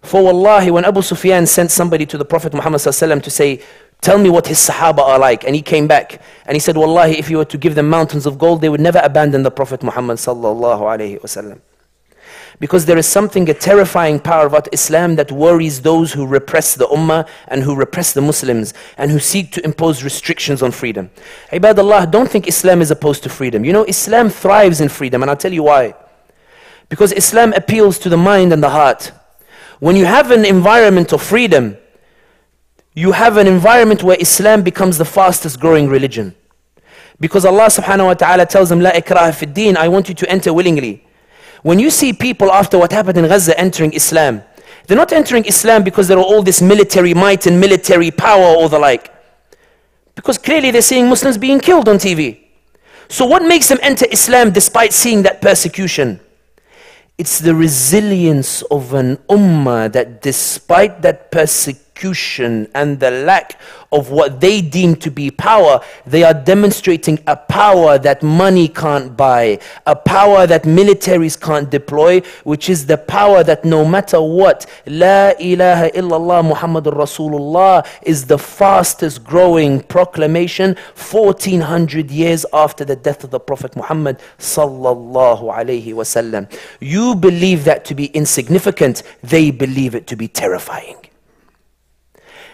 For 0.03 0.23
wallahi, 0.23 0.71
when 0.71 0.85
Abu 0.85 1.03
Sufyan 1.03 1.47
sent 1.47 1.71
somebody 1.71 2.07
to 2.07 2.19
the 2.19 2.25
Prophet 2.25 2.55
Muhammad 2.55 2.81
to 2.81 3.31
say, 3.31 3.63
Tell 4.01 4.19
me 4.19 4.31
what 4.31 4.47
his 4.47 4.59
Sahaba 4.59 5.01
are 5.01 5.19
like. 5.19 5.45
And 5.45 5.57
he 5.57 5.63
came 5.63 5.89
back 5.89 6.23
and 6.47 6.55
he 6.55 6.61
said, 6.61 6.77
Wallahi, 6.77 7.19
if 7.19 7.31
you 7.31 7.39
were 7.39 7.45
to 7.47 7.59
give 7.59 7.75
them 7.75 7.89
mountains 7.91 8.27
of 8.27 8.39
gold, 8.39 8.61
they 8.61 8.69
would 8.69 8.81
never 8.81 9.01
abandon 9.03 9.43
the 9.43 9.51
Prophet 9.51 9.83
Muhammad. 9.83 10.19
Because 12.61 12.87
there 12.87 12.99
is 12.99 13.07
something, 13.07 13.49
a 13.49 13.55
terrifying 13.55 14.19
power 14.19 14.47
about 14.47 14.69
Islam 14.73 15.17
that 15.17 15.31
worries 15.31 15.83
those 15.83 16.13
who 16.13 16.27
repress 16.27 16.75
the 16.75 16.87
Ummah 16.87 17.29
and 17.49 17.63
who 17.63 17.75
repress 17.75 18.13
the 18.13 18.21
Muslims 18.21 18.75
and 18.97 19.11
who 19.11 19.19
seek 19.19 19.53
to 19.53 19.65
impose 19.65 20.03
restrictions 20.03 20.63
on 20.63 20.73
freedom. 20.73 21.11
Ibadallah, 21.53 22.09
don't 22.11 22.29
think 22.29 22.49
Islam 22.49 22.81
is 22.81 22.91
opposed 22.91 23.23
to 23.25 23.29
freedom. 23.29 23.65
You 23.65 23.73
know, 23.73 23.85
Islam 23.85 24.29
thrives 24.29 24.81
in 24.81 24.89
freedom, 24.89 25.23
and 25.23 25.31
I'll 25.31 25.37
tell 25.37 25.53
you 25.53 25.65
why. 25.65 25.95
Because 26.89 27.13
Islam 27.13 27.53
appeals 27.53 27.99
to 28.01 28.09
the 28.09 28.17
mind 28.17 28.53
and 28.53 28.63
the 28.63 28.71
heart. 28.71 29.13
When 29.81 29.95
you 29.97 30.07
have 30.07 30.31
an 30.31 30.45
environment 30.45 31.13
of 31.13 31.23
freedom, 31.23 31.77
you 32.95 33.13
have 33.13 33.37
an 33.37 33.47
environment 33.47 34.03
where 34.03 34.17
Islam 34.19 34.63
becomes 34.63 34.99
the 34.99 35.05
fastest 35.05 35.61
growing 35.61 35.89
religion. 35.89 36.35
Because 37.21 37.45
Allah 37.45 37.67
subhanahu 37.67 38.07
wa 38.07 38.15
ta'ala 38.15 38.47
tells 38.47 38.69
them, 38.69 38.81
La 38.81 38.91
ikraha 38.91 39.35
fi 39.35 39.47
deen, 39.47 39.77
I 39.77 39.89
want 39.89 40.09
you 40.09 40.15
to 40.17 40.29
enter 40.31 40.53
willingly. 40.53 41.05
When 41.63 41.79
you 41.79 41.91
see 41.91 42.13
people 42.13 42.51
after 42.53 42.79
what 42.79 42.93
happened 42.93 43.19
in 43.19 43.29
Gaza 43.29 43.59
entering 43.59 43.93
Islam, 43.93 44.43
they're 44.87 44.97
not 44.97 45.13
entering 45.13 45.45
Islam 45.45 45.85
because 45.85 46.09
there 46.09 46.19
are 46.19 46.25
all 46.25 46.43
this 46.43 46.63
military 46.63 47.15
might 47.15 47.47
and 47.47 47.61
military 47.61 48.11
power 48.11 48.57
or 48.57 48.69
the 48.69 48.79
like. 48.79 49.13
Because 50.15 50.39
clearly 50.39 50.71
they're 50.71 50.83
seeing 50.83 51.09
Muslims 51.09 51.39
being 51.39 51.61
killed 51.61 51.89
on 51.89 51.97
TV. 51.99 52.41
So 53.09 53.27
what 53.27 53.43
makes 53.43 53.69
them 53.69 53.79
enter 53.83 54.07
Islam 54.11 54.51
despite 54.51 54.93
seeing 54.93 55.23
that 55.23 55.41
persecution? 55.41 56.21
It's 57.19 57.41
the 57.41 57.55
resilience 57.55 58.63
of 58.71 58.95
an 58.95 59.17
ummah 59.29 59.91
that 59.91 60.23
despite 60.23 61.03
that 61.03 61.33
persecution, 61.33 61.88
persecution 61.99 62.69
and 62.75 63.01
the 63.01 63.11
lack 63.11 63.61
of 63.91 64.11
what 64.11 64.41
they 64.41 64.61
deem 64.61 64.95
to 64.97 65.11
be 65.11 65.31
power, 65.31 65.81
they 66.07 66.23
are 66.23 66.35
demonstrating 66.35 67.19
a 67.27 67.35
power 67.37 67.99
that 67.99 68.23
money 68.23 68.69
can't 68.69 69.17
buy, 69.17 69.59
a 69.87 69.97
power 69.97 70.47
that 70.47 70.65
militaries 70.65 71.41
can't 71.41 71.71
deploy, 71.71 72.21
which 72.45 72.69
is 72.69 72.87
the 72.87 72.99
power 72.99 73.43
that 73.43 73.65
no 73.65 73.85
matter 73.85 74.21
what, 74.21 74.67
La 74.87 75.33
ilaha 75.41 75.91
illallah 75.91 76.53
Muhammadur 76.55 76.93
Rasulullah 76.95 77.87
is 78.03 78.27
the 78.27 78.39
fastest 78.39 79.25
growing 79.25 79.81
proclamation 79.83 80.77
1400 80.95 82.11
years 82.11 82.45
after 82.53 82.85
the 82.85 82.97
death 82.97 83.25
of 83.25 83.31
the 83.31 83.41
Prophet 83.41 83.75
Muhammad 83.75 84.19
sallallahu 84.39 85.45
alayhi 85.55 85.95
wasallam. 85.95 86.47
You 86.81 87.15
believe 87.15 87.65
that 87.65 87.87
to 87.87 87.95
be 87.95 88.07
insignificant, 88.07 89.03
they 89.23 89.51
believe 89.51 89.95
it 89.95 90.07
to 90.09 90.17
be 90.17 90.29
terrifying. 90.29 91.08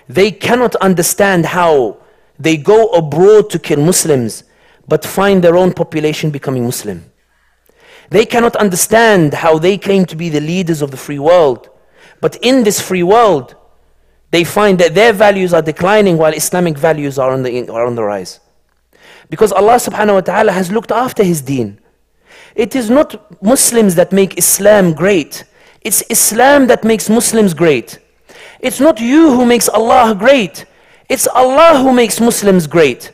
They 0.08 0.30
cannot 0.30 0.74
understand 0.76 1.46
how 1.46 1.98
they 2.38 2.56
go 2.56 2.88
abroad 2.88 3.50
to 3.50 3.58
kill 3.58 3.80
Muslims 3.80 4.44
but 4.86 5.04
find 5.04 5.42
their 5.42 5.56
own 5.56 5.72
population 5.72 6.30
becoming 6.30 6.64
Muslim. 6.64 7.10
They 8.10 8.26
cannot 8.26 8.56
understand 8.56 9.34
how 9.34 9.58
they 9.58 9.78
claim 9.78 10.04
to 10.06 10.16
be 10.16 10.28
the 10.28 10.40
leaders 10.40 10.82
of 10.82 10.90
the 10.90 10.96
free 10.96 11.18
world. 11.18 11.70
But 12.20 12.36
in 12.42 12.64
this 12.64 12.80
free 12.80 13.02
world, 13.02 13.56
they 14.30 14.44
find 14.44 14.78
that 14.80 14.94
their 14.94 15.12
values 15.12 15.54
are 15.54 15.62
declining 15.62 16.18
while 16.18 16.34
Islamic 16.34 16.76
values 16.76 17.18
are 17.18 17.30
on 17.30 17.42
the, 17.42 17.68
are 17.70 17.86
on 17.86 17.94
the 17.94 18.02
rise. 18.02 18.40
Because 19.30 19.52
Allah 19.52 19.76
subhanahu 19.76 20.14
wa 20.14 20.20
ta'ala 20.20 20.52
has 20.52 20.70
looked 20.70 20.92
after 20.92 21.24
His 21.24 21.40
deen. 21.40 21.80
It 22.54 22.76
is 22.76 22.90
not 22.90 23.42
Muslims 23.42 23.94
that 23.94 24.12
make 24.12 24.36
Islam 24.36 24.92
great. 24.92 25.44
It's 25.80 26.02
Islam 26.10 26.66
that 26.66 26.84
makes 26.84 27.08
Muslims 27.08 27.54
great. 27.54 27.98
It's 28.64 28.80
not 28.80 28.98
you 28.98 29.30
who 29.34 29.44
makes 29.44 29.68
Allah 29.68 30.14
great. 30.14 30.64
It's 31.10 31.26
Allah 31.26 31.82
who 31.82 31.92
makes 31.92 32.18
Muslims 32.18 32.66
great. 32.66 33.12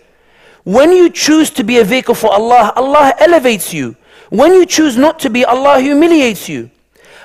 When 0.63 0.93
you 0.93 1.11
choose 1.11 1.51
to 1.59 1.65
be 1.65 1.79
a 1.79 1.85
vehicle 1.85 2.15
for 2.15 2.33
Allah, 2.33 2.73
Allah 2.77 3.13
elevates 3.19 3.75
you. 3.75 3.97
When 4.29 4.55
you 4.55 4.65
choose 4.65 4.97
not 4.97 5.19
to 5.19 5.29
be, 5.29 5.45
Allah 5.45 5.81
humiliates 5.81 6.49
you. 6.49 6.71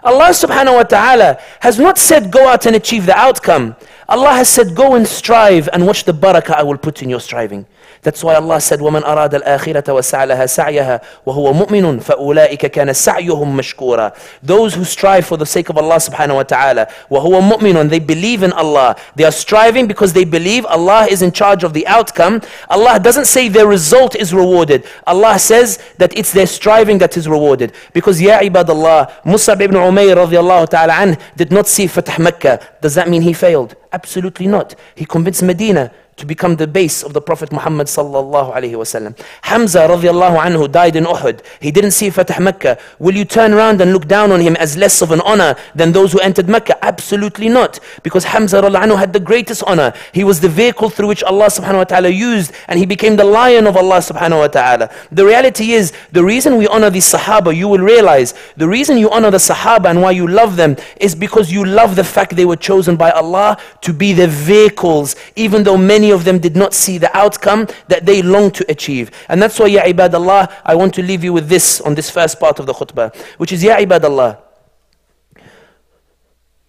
Allah 0.04 0.30
subhanahu 0.34 0.74
wa 0.74 0.84
ta'ala 0.84 1.38
has 1.60 1.78
not 1.78 2.00
said 2.00 2.32
go 2.32 2.48
out 2.48 2.66
and 2.66 2.76
achieve 2.76 3.06
the 3.06 3.16
outcome. 3.16 3.76
Allah 4.10 4.34
has 4.34 4.50
said 4.50 4.74
go 4.74 4.96
and 4.96 5.08
strive 5.08 5.70
and 5.72 5.86
watch 5.86 6.06
the 6.06 6.12
barakah 6.14 6.56
I 6.56 6.64
will 6.64 6.80
put 6.80 7.04
in 7.04 7.12
your 7.12 7.20
striving. 7.20 7.68
That's 8.05 8.25
why 8.25 8.35
Allah 8.35 8.61
said, 8.61 8.81
وَمَنْ 8.81 9.03
أَرَادَ 9.03 9.42
الْآخِرَةَ 9.42 9.85
وَسَعْ 9.85 10.25
لَهَا 10.25 10.46
سَعْيَهَا 10.46 11.01
وَهُوَ 11.27 11.53
مُؤْمِنٌ 11.53 12.01
فَأُولَٰئِكَ 12.01 12.70
كَانَ 12.73 12.88
سَعْيُهُمْ 12.92 13.57
مَشْكُورًا 13.61 14.16
Those 14.42 14.75
who 14.75 14.85
strive 14.85 15.27
for 15.27 15.37
the 15.37 15.44
sake 15.44 15.68
of 15.68 15.77
Allah 15.77 15.96
subhanahu 15.96 16.37
wa 16.37 16.42
ta'ala, 16.42 16.88
وَهُوَ 17.11 17.40
مُؤْمِنٌ 17.53 17.90
They 17.90 17.99
believe 17.99 18.42
in 18.42 18.53
Allah. 18.53 18.96
They 19.16 19.25
are 19.25 19.33
striving 19.33 19.87
because 19.87 20.12
they 20.12 20.25
believe 20.25 20.64
Allah 20.66 21.07
is 21.11 21.23
in 21.23 21.33
charge 21.33 21.62
of 21.62 21.75
the 21.75 21.87
outcome. 21.87 22.40
Allah 22.68 22.99
doesn't 22.99 23.27
say 23.27 23.49
their 23.49 23.66
result 23.66 24.16
is 24.16 24.33
rewarded. 24.33 24.85
Allah 25.07 25.38
says 25.38 25.79
that 25.99 26.16
it's 26.16 26.33
their 26.33 26.46
striving 26.46 26.99
that 26.99 27.16
is 27.16 27.29
rewarded. 27.29 27.73
Because 27.92 28.20
Ya 28.20 28.40
ibadallah, 28.40 29.12
Musab 29.25 29.61
ibn 29.61 29.77
Umayr 29.77 30.16
radiallahu 30.16 30.68
ta'ala 30.70 30.94
anh 30.94 31.18
did 31.37 31.53
not 31.53 31.66
see 31.66 31.87
Fatah 31.87 32.18
Mecca. 32.18 32.61
Does 32.81 32.94
that 32.94 33.09
mean 33.09 33.23
he 33.23 33.33
failed? 33.33 33.75
Absolutely 33.92 34.46
not. 34.46 34.75
He 34.94 35.05
convinced 35.05 35.42
Medina 35.42 35.92
to 36.17 36.25
become 36.25 36.56
the 36.56 36.67
base 36.67 37.04
of 37.04 37.13
the 37.13 37.21
Prophet 37.21 37.51
Muhammad 37.51 37.88
sallallahu 37.88 38.54
alaihi 38.56 38.71
wasallam. 38.71 39.17
Hamza 39.41 39.80
radiallahu 39.80 40.39
anhu 40.39 40.71
died 40.71 40.95
in 40.95 41.04
Uhud. 41.04 41.41
He 41.60 41.71
didn't 41.71 41.91
see 41.91 42.10
Fatah 42.10 42.39
Mecca. 42.39 42.78
Will 42.99 43.15
you 43.15 43.25
turn 43.25 43.54
around 43.54 43.82
and 43.82 43.91
look 43.91 44.08
down 44.08 44.32
on 44.32 44.39
him 44.39 44.56
as 44.56 44.78
less 44.78 45.01
of 45.01 45.12
an 45.12 45.19
honor 45.21 45.56
than 45.75 45.91
those 45.91 46.13
who 46.13 46.19
entered 46.19 46.47
Mecca? 46.47 46.78
Absolutely 46.86 47.49
not. 47.49 47.80
Because 48.01 48.23
Hamza 48.23 48.62
radiallahu 48.62 48.84
anhu 48.84 48.97
had 48.97 49.12
the 49.12 49.19
greatest 49.19 49.63
honor. 49.67 49.93
He 50.13 50.23
was 50.23 50.39
the 50.39 50.47
vehicle 50.47 50.89
through 50.89 51.10
which 51.10 51.23
Allah 51.23 51.47
subhanahu 51.47 51.78
wa 51.78 51.84
ta'ala 51.84 52.10
used 52.10 52.54
and 52.69 52.80
he 52.80 52.86
became 52.86 53.17
the 53.17 53.25
lion 53.25 53.67
of 53.67 53.75
Allah 53.75 53.97
subhanahu 53.97 54.39
wa 54.39 54.47
ta'ala. 54.47 54.89
The 55.12 55.25
reality 55.25 55.73
is, 55.73 55.91
the 56.13 56.23
reason 56.23 56.58
we 56.58 56.67
honor 56.67 56.89
the 56.89 56.99
Sahaba, 56.99 57.54
you 57.54 57.67
will 57.67 57.80
realize, 57.80 58.34
the 58.56 58.67
reason 58.67 58.97
you 58.97 59.10
honor 59.12 59.32
the 59.32 59.38
Sahaba 59.38 59.89
and 59.89 60.01
why 60.01 60.12
you 60.12 60.28
love 60.28 60.56
them 60.56 60.78
is 60.97 61.13
because 61.13 61.51
you 61.51 61.65
love 61.65 61.97
the 61.97 62.04
fact 62.04 62.36
they 62.36 62.45
were 62.45 62.56
chosen 62.56 62.95
by 62.95 63.12
Allah 63.12 63.58
to 63.82 63.93
be 63.93 64.13
the 64.13 64.28
vehicles, 64.28 65.15
even 65.36 65.63
though 65.63 65.78
many 65.78 66.05
of 66.12 66.24
them 66.24 66.39
did 66.39 66.56
not 66.56 66.74
see 66.74 66.98
the 66.98 67.15
outcome 67.15 67.68
that 67.88 68.06
they 68.06 68.22
long 68.22 68.52
to 68.52 68.65
achieve. 68.70 69.12
And 69.30 69.41
that's 69.41 69.60
why, 69.60 69.68
Ya 69.68 69.84
ibadallah, 69.84 70.52
I 70.65 70.76
want 70.76 70.94
to 70.96 71.04
leave 71.04 71.24
you 71.24 71.34
with 71.34 71.48
this 71.50 71.82
on 71.82 71.96
this 71.96 72.10
first 72.10 72.39
part 72.39 72.60
of 72.60 72.65
the 72.65 72.74
khutbah, 72.74 73.15
which 73.38 73.52
is, 73.52 73.63
Ya 73.63 73.78
ibadallah, 73.78 74.39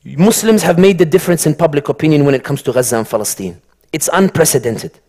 Muslims 0.04 0.62
have 0.62 0.78
made 0.78 0.98
the 0.98 1.04
difference 1.04 1.46
in 1.46 1.54
public 1.54 1.88
opinion 1.88 2.24
when 2.24 2.34
it 2.34 2.44
comes 2.44 2.62
to 2.62 2.72
Gaza 2.72 2.98
and 2.98 3.08
Palestine. 3.08 3.60
It's 3.92 4.08
unprecedented. 4.12 5.00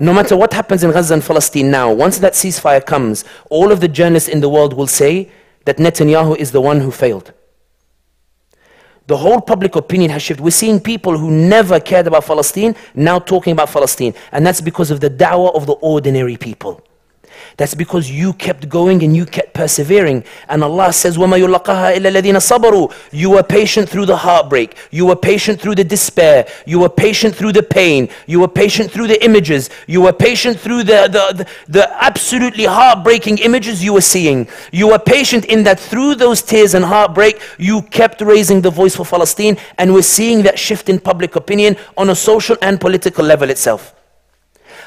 No 0.00 0.12
matter 0.12 0.36
what 0.36 0.52
happens 0.52 0.82
in 0.82 0.90
Gaza 0.90 1.14
and 1.14 1.22
Palestine 1.22 1.70
now, 1.70 1.92
once 1.92 2.18
that 2.18 2.32
ceasefire 2.32 2.84
comes, 2.84 3.24
all 3.50 3.70
of 3.70 3.80
the 3.80 3.86
journalists 3.86 4.28
in 4.28 4.40
the 4.40 4.48
world 4.48 4.74
will 4.74 4.88
say 4.88 5.30
that 5.64 5.76
Netanyahu 5.76 6.36
is 6.36 6.50
the 6.50 6.60
one 6.60 6.80
who 6.80 6.90
failed. 6.90 7.32
The 9.10 9.16
whole 9.16 9.40
public 9.40 9.74
opinion 9.74 10.08
has 10.12 10.22
shifted. 10.22 10.40
We're 10.40 10.52
seeing 10.52 10.78
people 10.78 11.18
who 11.18 11.32
never 11.32 11.80
cared 11.80 12.06
about 12.06 12.24
Palestine 12.24 12.76
now 12.94 13.18
talking 13.18 13.50
about 13.50 13.68
Palestine. 13.68 14.14
And 14.30 14.46
that's 14.46 14.60
because 14.60 14.92
of 14.92 15.00
the 15.00 15.10
dawah 15.10 15.52
of 15.56 15.66
the 15.66 15.72
ordinary 15.72 16.36
people. 16.36 16.80
That's 17.57 17.73
because 17.73 18.11
you 18.11 18.33
kept 18.33 18.67
going 18.67 19.03
and 19.03 19.15
you 19.15 19.25
kept 19.25 19.53
persevering. 19.53 20.23
And 20.49 20.63
Allah 20.63 20.91
says, 20.91 21.17
وَمَا 21.17 21.39
يُلَقَهَا 21.39 21.95
إِلَّا 21.95 22.11
الَّذِينَ 22.11 22.35
صَبَرُوا 22.35 22.93
You 23.11 23.29
were 23.31 23.43
patient 23.43 23.87
through 23.89 24.07
the 24.07 24.17
heartbreak. 24.17 24.75
You 24.91 25.05
were 25.05 25.15
patient 25.15 25.61
through 25.61 25.75
the 25.75 25.83
despair. 25.83 26.47
You 26.65 26.79
were 26.79 26.89
patient 26.89 27.35
through 27.35 27.53
the 27.53 27.63
pain. 27.63 28.09
You 28.27 28.41
were 28.41 28.47
patient 28.47 28.91
through 28.91 29.07
the 29.07 29.23
images. 29.23 29.69
You 29.87 30.01
were 30.01 30.13
patient 30.13 30.59
through 30.59 30.83
the, 30.83 31.07
the, 31.07 31.43
the, 31.43 31.47
the 31.71 32.03
absolutely 32.03 32.65
heartbreaking 32.65 33.37
images 33.37 33.83
you 33.83 33.93
were 33.93 34.01
seeing. 34.01 34.47
You 34.71 34.89
were 34.89 34.99
patient 34.99 35.45
in 35.45 35.63
that 35.63 35.79
through 35.79 36.15
those 36.15 36.41
tears 36.41 36.73
and 36.73 36.83
heartbreak, 36.83 37.41
you 37.57 37.81
kept 37.83 38.21
raising 38.21 38.61
the 38.61 38.71
voice 38.71 38.95
for 38.95 39.05
Palestine. 39.05 39.57
And 39.77 39.93
we're 39.93 40.01
seeing 40.01 40.43
that 40.43 40.59
shift 40.59 40.89
in 40.89 40.99
public 40.99 41.35
opinion 41.35 41.77
on 41.97 42.09
a 42.09 42.15
social 42.15 42.57
and 42.61 42.81
political 42.81 43.23
level 43.23 43.49
itself. 43.49 43.95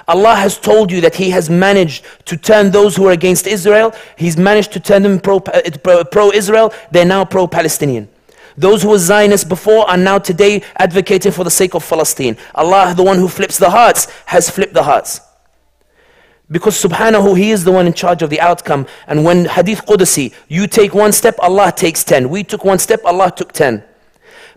Allah 0.08 0.36
has 0.36 0.58
told 0.58 0.92
you 0.92 1.02
that 1.02 1.16
He 1.16 1.30
has 1.30 1.50
managed 1.50 2.06
to 2.26 2.38
turn 2.38 2.72
those 2.72 2.96
who 2.96 3.08
are 3.08 3.12
against 3.12 3.48
Israel, 3.48 3.94
He's 4.18 4.38
managed 4.38 4.74
to 4.74 4.80
turn 4.80 5.04
them 5.04 5.20
pro 5.20 5.38
uh, 5.38 6.32
Israel, 6.34 6.74
they're 6.92 7.06
now 7.06 7.26
pro 7.26 7.48
Palestinian. 7.48 8.10
Those 8.56 8.84
who 8.84 8.90
were 8.90 9.00
Zionists 9.00 9.48
before 9.48 9.90
are 9.90 9.98
now 9.98 10.20
today 10.20 10.62
advocating 10.78 11.32
for 11.32 11.44
the 11.44 11.52
sake 11.52 11.74
of 11.74 11.88
Palestine. 11.88 12.38
Allah, 12.54 12.94
the 12.96 13.04
one 13.04 13.18
who 13.18 13.28
flips 13.28 13.58
the 13.58 13.70
hearts, 13.70 14.08
has 14.28 14.50
flipped 14.50 14.74
the 14.74 14.84
hearts. 14.84 15.22
Because 16.52 16.80
subhanahu, 16.82 17.36
He 17.38 17.52
is 17.52 17.64
the 17.64 17.72
one 17.72 17.88
in 17.88 17.94
charge 17.94 18.22
of 18.22 18.30
the 18.30 18.40
outcome. 18.40 18.86
And 19.08 19.24
when 19.24 19.46
Hadith 19.46 19.86
Qudsi, 19.86 20.34
you 20.50 20.68
take 20.68 20.94
one 20.94 21.12
step, 21.12 21.36
Allah 21.40 21.74
takes 21.76 22.04
ten. 22.04 22.30
We 22.30 22.44
took 22.44 22.64
one 22.64 22.78
step, 22.78 23.02
Allah 23.06 23.34
took 23.36 23.54
ten. 23.54 23.84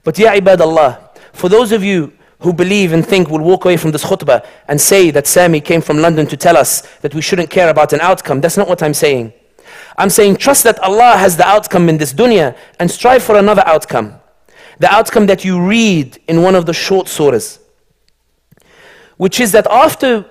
But 0.04 0.18
ya 0.18 0.32
ibad 0.32 0.60
Allah, 0.60 1.10
for 1.32 1.48
those 1.48 1.72
of 1.72 1.82
you 1.82 2.12
who 2.40 2.52
believe 2.52 2.92
and 2.92 3.06
think 3.06 3.30
will 3.30 3.42
walk 3.42 3.64
away 3.64 3.76
from 3.76 3.92
this 3.92 4.04
khutbah 4.04 4.44
and 4.68 4.80
say 4.80 5.10
that 5.10 5.26
Sami 5.26 5.60
came 5.60 5.80
from 5.80 5.98
London 5.98 6.26
to 6.26 6.36
tell 6.36 6.56
us 6.56 6.82
that 6.98 7.14
we 7.14 7.22
shouldn't 7.22 7.50
care 7.50 7.70
about 7.70 7.92
an 7.92 8.00
outcome. 8.00 8.40
That's 8.40 8.56
not 8.56 8.68
what 8.68 8.82
I'm 8.82 8.94
saying. 8.94 9.32
I'm 9.96 10.10
saying 10.10 10.36
trust 10.36 10.64
that 10.64 10.78
Allah 10.80 11.16
has 11.16 11.36
the 11.36 11.46
outcome 11.46 11.88
in 11.88 11.96
this 11.96 12.12
dunya 12.12 12.56
and 12.78 12.90
strive 12.90 13.22
for 13.22 13.36
another 13.36 13.62
outcome. 13.66 14.14
The 14.78 14.92
outcome 14.92 15.26
that 15.26 15.44
you 15.44 15.64
read 15.64 16.18
in 16.28 16.42
one 16.42 16.54
of 16.54 16.66
the 16.66 16.74
short 16.74 17.06
surahs. 17.06 17.58
Which 19.16 19.40
is 19.40 19.52
that 19.52 19.66
after 19.70 20.26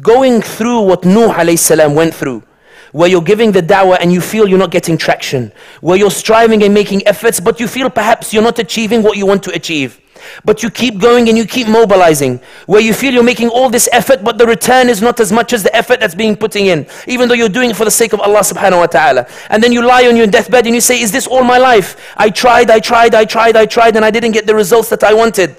going 0.00 0.42
through 0.42 0.80
what 0.82 1.04
Nuh 1.04 1.32
alayhi 1.32 1.58
salam 1.58 1.94
went 1.94 2.12
through, 2.14 2.42
where 2.90 3.08
you're 3.08 3.22
giving 3.22 3.52
the 3.52 3.60
da'wah 3.60 3.98
and 4.00 4.12
you 4.12 4.20
feel 4.20 4.48
you're 4.48 4.58
not 4.58 4.70
getting 4.72 4.98
traction, 4.98 5.52
where 5.80 5.96
you're 5.96 6.10
striving 6.10 6.62
and 6.64 6.74
making 6.74 7.06
efforts, 7.06 7.38
but 7.38 7.60
you 7.60 7.68
feel 7.68 7.90
perhaps 7.90 8.32
you're 8.32 8.42
not 8.42 8.58
achieving 8.58 9.02
what 9.02 9.16
you 9.16 9.26
want 9.26 9.42
to 9.44 9.52
achieve. 9.52 10.00
But 10.44 10.62
you 10.62 10.70
keep 10.70 10.98
going 10.98 11.28
and 11.28 11.36
you 11.36 11.46
keep 11.46 11.68
mobilizing. 11.68 12.40
Where 12.66 12.80
you 12.80 12.92
feel 12.92 13.12
you're 13.12 13.22
making 13.22 13.48
all 13.48 13.70
this 13.70 13.88
effort, 13.92 14.22
but 14.22 14.38
the 14.38 14.46
return 14.46 14.88
is 14.88 15.00
not 15.00 15.20
as 15.20 15.32
much 15.32 15.52
as 15.52 15.62
the 15.62 15.74
effort 15.74 16.00
that's 16.00 16.14
being 16.14 16.36
putting 16.36 16.66
in. 16.66 16.86
Even 17.06 17.28
though 17.28 17.34
you're 17.34 17.48
doing 17.48 17.70
it 17.70 17.76
for 17.76 17.84
the 17.84 17.90
sake 17.90 18.12
of 18.12 18.20
Allah 18.20 18.40
subhanahu 18.40 18.78
wa 18.78 18.86
ta'ala. 18.86 19.26
And 19.50 19.62
then 19.62 19.72
you 19.72 19.84
lie 19.84 20.06
on 20.06 20.16
your 20.16 20.26
deathbed 20.26 20.66
and 20.66 20.74
you 20.74 20.80
say, 20.80 21.00
Is 21.00 21.12
this 21.12 21.26
all 21.26 21.44
my 21.44 21.58
life? 21.58 22.14
I 22.16 22.30
tried, 22.30 22.70
I 22.70 22.80
tried, 22.80 23.14
I 23.14 23.24
tried, 23.24 23.56
I 23.56 23.66
tried, 23.66 23.96
and 23.96 24.04
I 24.04 24.10
didn't 24.10 24.32
get 24.32 24.46
the 24.46 24.54
results 24.54 24.88
that 24.90 25.04
I 25.04 25.14
wanted. 25.14 25.56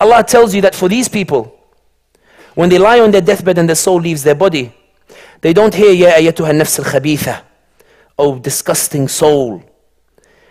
Allah 0.00 0.24
tells 0.24 0.54
you 0.54 0.62
that 0.62 0.74
for 0.74 0.88
these 0.88 1.08
people, 1.08 1.56
when 2.54 2.68
they 2.68 2.78
lie 2.78 3.00
on 3.00 3.10
their 3.10 3.20
deathbed 3.20 3.58
and 3.58 3.68
their 3.68 3.76
soul 3.76 4.00
leaves 4.00 4.22
their 4.22 4.34
body, 4.34 4.74
they 5.40 5.52
don't 5.52 5.74
hear, 5.74 5.92
Ya 5.92 6.12
ayatuha 6.12 6.52
nafs 6.52 6.78
al 6.78 6.84
khabitha. 6.84 7.44
Oh, 8.18 8.38
disgusting 8.38 9.08
soul 9.08 9.62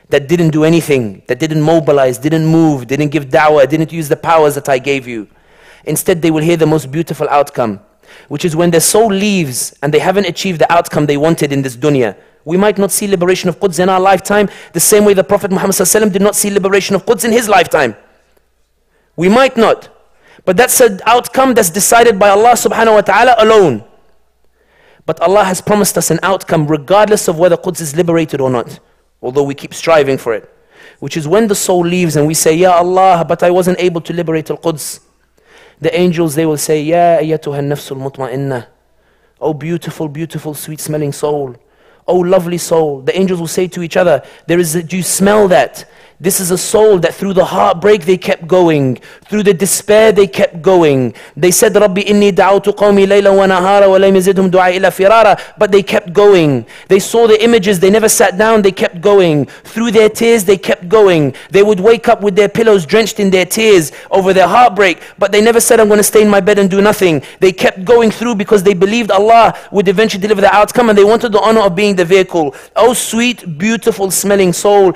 that 0.09 0.27
didn't 0.27 0.49
do 0.49 0.63
anything, 0.63 1.21
that 1.27 1.39
didn't 1.39 1.61
mobilize, 1.61 2.17
didn't 2.17 2.45
move, 2.45 2.87
didn't 2.87 3.09
give 3.09 3.25
da'wah, 3.25 3.69
didn't 3.69 3.93
use 3.93 4.09
the 4.09 4.17
powers 4.17 4.55
that 4.55 4.67
I 4.67 4.79
gave 4.79 5.07
you. 5.07 5.27
Instead, 5.85 6.21
they 6.21 6.31
will 6.31 6.41
hear 6.41 6.57
the 6.57 6.65
most 6.65 6.91
beautiful 6.91 7.29
outcome, 7.29 7.79
which 8.27 8.43
is 8.43 8.55
when 8.55 8.71
their 8.71 8.81
soul 8.81 9.07
leaves 9.07 9.77
and 9.81 9.93
they 9.93 9.99
haven't 9.99 10.25
achieved 10.25 10.59
the 10.59 10.71
outcome 10.71 11.05
they 11.05 11.17
wanted 11.17 11.53
in 11.53 11.61
this 11.61 11.77
dunya. 11.77 12.17
We 12.43 12.57
might 12.57 12.79
not 12.79 12.91
see 12.91 13.07
liberation 13.07 13.49
of 13.49 13.59
Quds 13.59 13.79
in 13.79 13.87
our 13.89 13.99
lifetime 13.99 14.49
the 14.73 14.79
same 14.79 15.05
way 15.05 15.13
the 15.13 15.23
Prophet 15.23 15.51
Muhammad 15.51 15.75
did 16.11 16.21
not 16.21 16.35
see 16.35 16.49
liberation 16.49 16.95
of 16.95 17.05
Quds 17.05 17.23
in 17.23 17.31
his 17.31 17.47
lifetime. 17.47 17.95
We 19.15 19.29
might 19.29 19.57
not. 19.57 19.89
But 20.43 20.57
that's 20.57 20.81
an 20.81 21.01
outcome 21.05 21.53
that's 21.53 21.69
decided 21.69 22.17
by 22.17 22.29
Allah 22.29 22.53
subhanahu 22.53 22.95
wa 22.95 23.01
ta'ala 23.01 23.35
alone. 23.37 23.83
But 25.05 25.19
Allah 25.21 25.43
has 25.43 25.61
promised 25.61 25.97
us 25.97 26.09
an 26.09 26.19
outcome 26.23 26.65
regardless 26.65 27.27
of 27.27 27.37
whether 27.37 27.57
Quds 27.57 27.81
is 27.81 27.95
liberated 27.95 28.41
or 28.41 28.49
not 28.49 28.79
although 29.21 29.43
we 29.43 29.53
keep 29.53 29.73
striving 29.73 30.17
for 30.17 30.33
it. 30.33 30.53
Which 30.99 31.15
is 31.15 31.27
when 31.27 31.47
the 31.47 31.55
soul 31.55 31.81
leaves 31.85 32.15
and 32.15 32.27
we 32.27 32.33
say, 32.33 32.53
Ya 32.53 32.71
Allah, 32.73 33.25
but 33.27 33.43
I 33.43 33.51
wasn't 33.51 33.79
able 33.79 34.01
to 34.01 34.13
liberate 34.13 34.49
Al-Quds. 34.49 35.01
The 35.81 35.97
angels, 35.97 36.35
they 36.35 36.45
will 36.45 36.57
say, 36.57 36.81
Ya 36.81 37.19
ayyatuha 37.19 37.61
nafsul 37.61 37.97
mutma'inna. 37.97 38.67
Oh 39.39 39.53
beautiful, 39.53 40.09
beautiful, 40.09 40.53
sweet 40.53 40.81
smelling 40.81 41.13
soul. 41.13 41.55
Oh 42.05 42.17
lovely 42.19 42.57
soul. 42.57 43.01
The 43.01 43.17
angels 43.17 43.39
will 43.39 43.47
say 43.47 43.67
to 43.67 43.81
each 43.81 43.95
other, 43.95 44.23
there 44.47 44.59
is, 44.59 44.73
do 44.73 44.97
you 44.97 45.03
smell 45.03 45.47
that? 45.47 45.89
This 46.19 46.39
is 46.41 46.51
a 46.51 46.57
soul 46.57 46.99
that 46.99 47.13
through 47.13 47.33
the 47.33 47.45
heartbreak 47.45 48.03
they 48.03 48.17
kept 48.17 48.47
going. 48.47 48.99
Through 49.29 49.43
the 49.43 49.53
despair, 49.53 50.11
they 50.11 50.25
kept 50.25 50.59
going. 50.59 51.13
They 51.37 51.51
said, 51.51 51.75
Rabbi, 51.75 52.01
inni 52.01 52.31
da'utu 52.31 52.73
qawmi 52.75 53.05
layla 53.05 53.29
wa 53.37 53.45
nahara 53.45 53.87
wa 53.87 53.97
lam 53.97 54.15
yazidhum 54.15 54.49
du'a 54.49 54.73
illa 54.75 54.89
firara. 54.89 55.39
But 55.55 55.71
they 55.71 55.83
kept 55.83 56.13
going. 56.13 56.65
They 56.87 56.97
saw 56.97 57.27
the 57.27 57.39
images. 57.43 57.79
They 57.79 57.91
never 57.91 58.09
sat 58.09 58.39
down. 58.39 58.63
They 58.63 58.71
kept 58.71 59.01
going. 59.01 59.45
Through 59.45 59.91
their 59.91 60.09
tears, 60.09 60.45
they 60.45 60.57
kept 60.57 60.89
going. 60.89 61.35
They 61.51 61.61
would 61.61 61.79
wake 61.79 62.09
up 62.09 62.21
with 62.21 62.35
their 62.35 62.49
pillows 62.49 62.87
drenched 62.87 63.19
in 63.19 63.29
their 63.29 63.45
tears 63.45 63.91
over 64.09 64.33
their 64.33 64.47
heartbreak. 64.47 64.99
But 65.19 65.31
they 65.31 65.41
never 65.41 65.61
said, 65.61 65.79
I'm 65.79 65.89
going 65.89 65.99
to 65.99 66.03
stay 66.03 66.23
in 66.23 66.29
my 66.29 66.39
bed 66.39 66.57
and 66.57 66.67
do 66.67 66.81
nothing. 66.81 67.21
They 67.39 67.51
kept 67.51 67.85
going 67.85 68.09
through 68.09 68.33
because 68.33 68.63
they 68.63 68.73
believed 68.73 69.11
Allah 69.11 69.55
would 69.71 69.87
eventually 69.87 70.23
deliver 70.23 70.41
the 70.41 70.51
outcome 70.51 70.89
and 70.89 70.97
they 70.97 71.03
wanted 71.03 71.33
the 71.33 71.41
honor 71.41 71.61
of 71.61 71.75
being 71.75 71.95
the 71.95 72.03
vehicle. 72.03 72.55
Oh, 72.75 72.93
sweet, 72.95 73.59
beautiful 73.59 74.09
smelling 74.09 74.53
soul. 74.53 74.93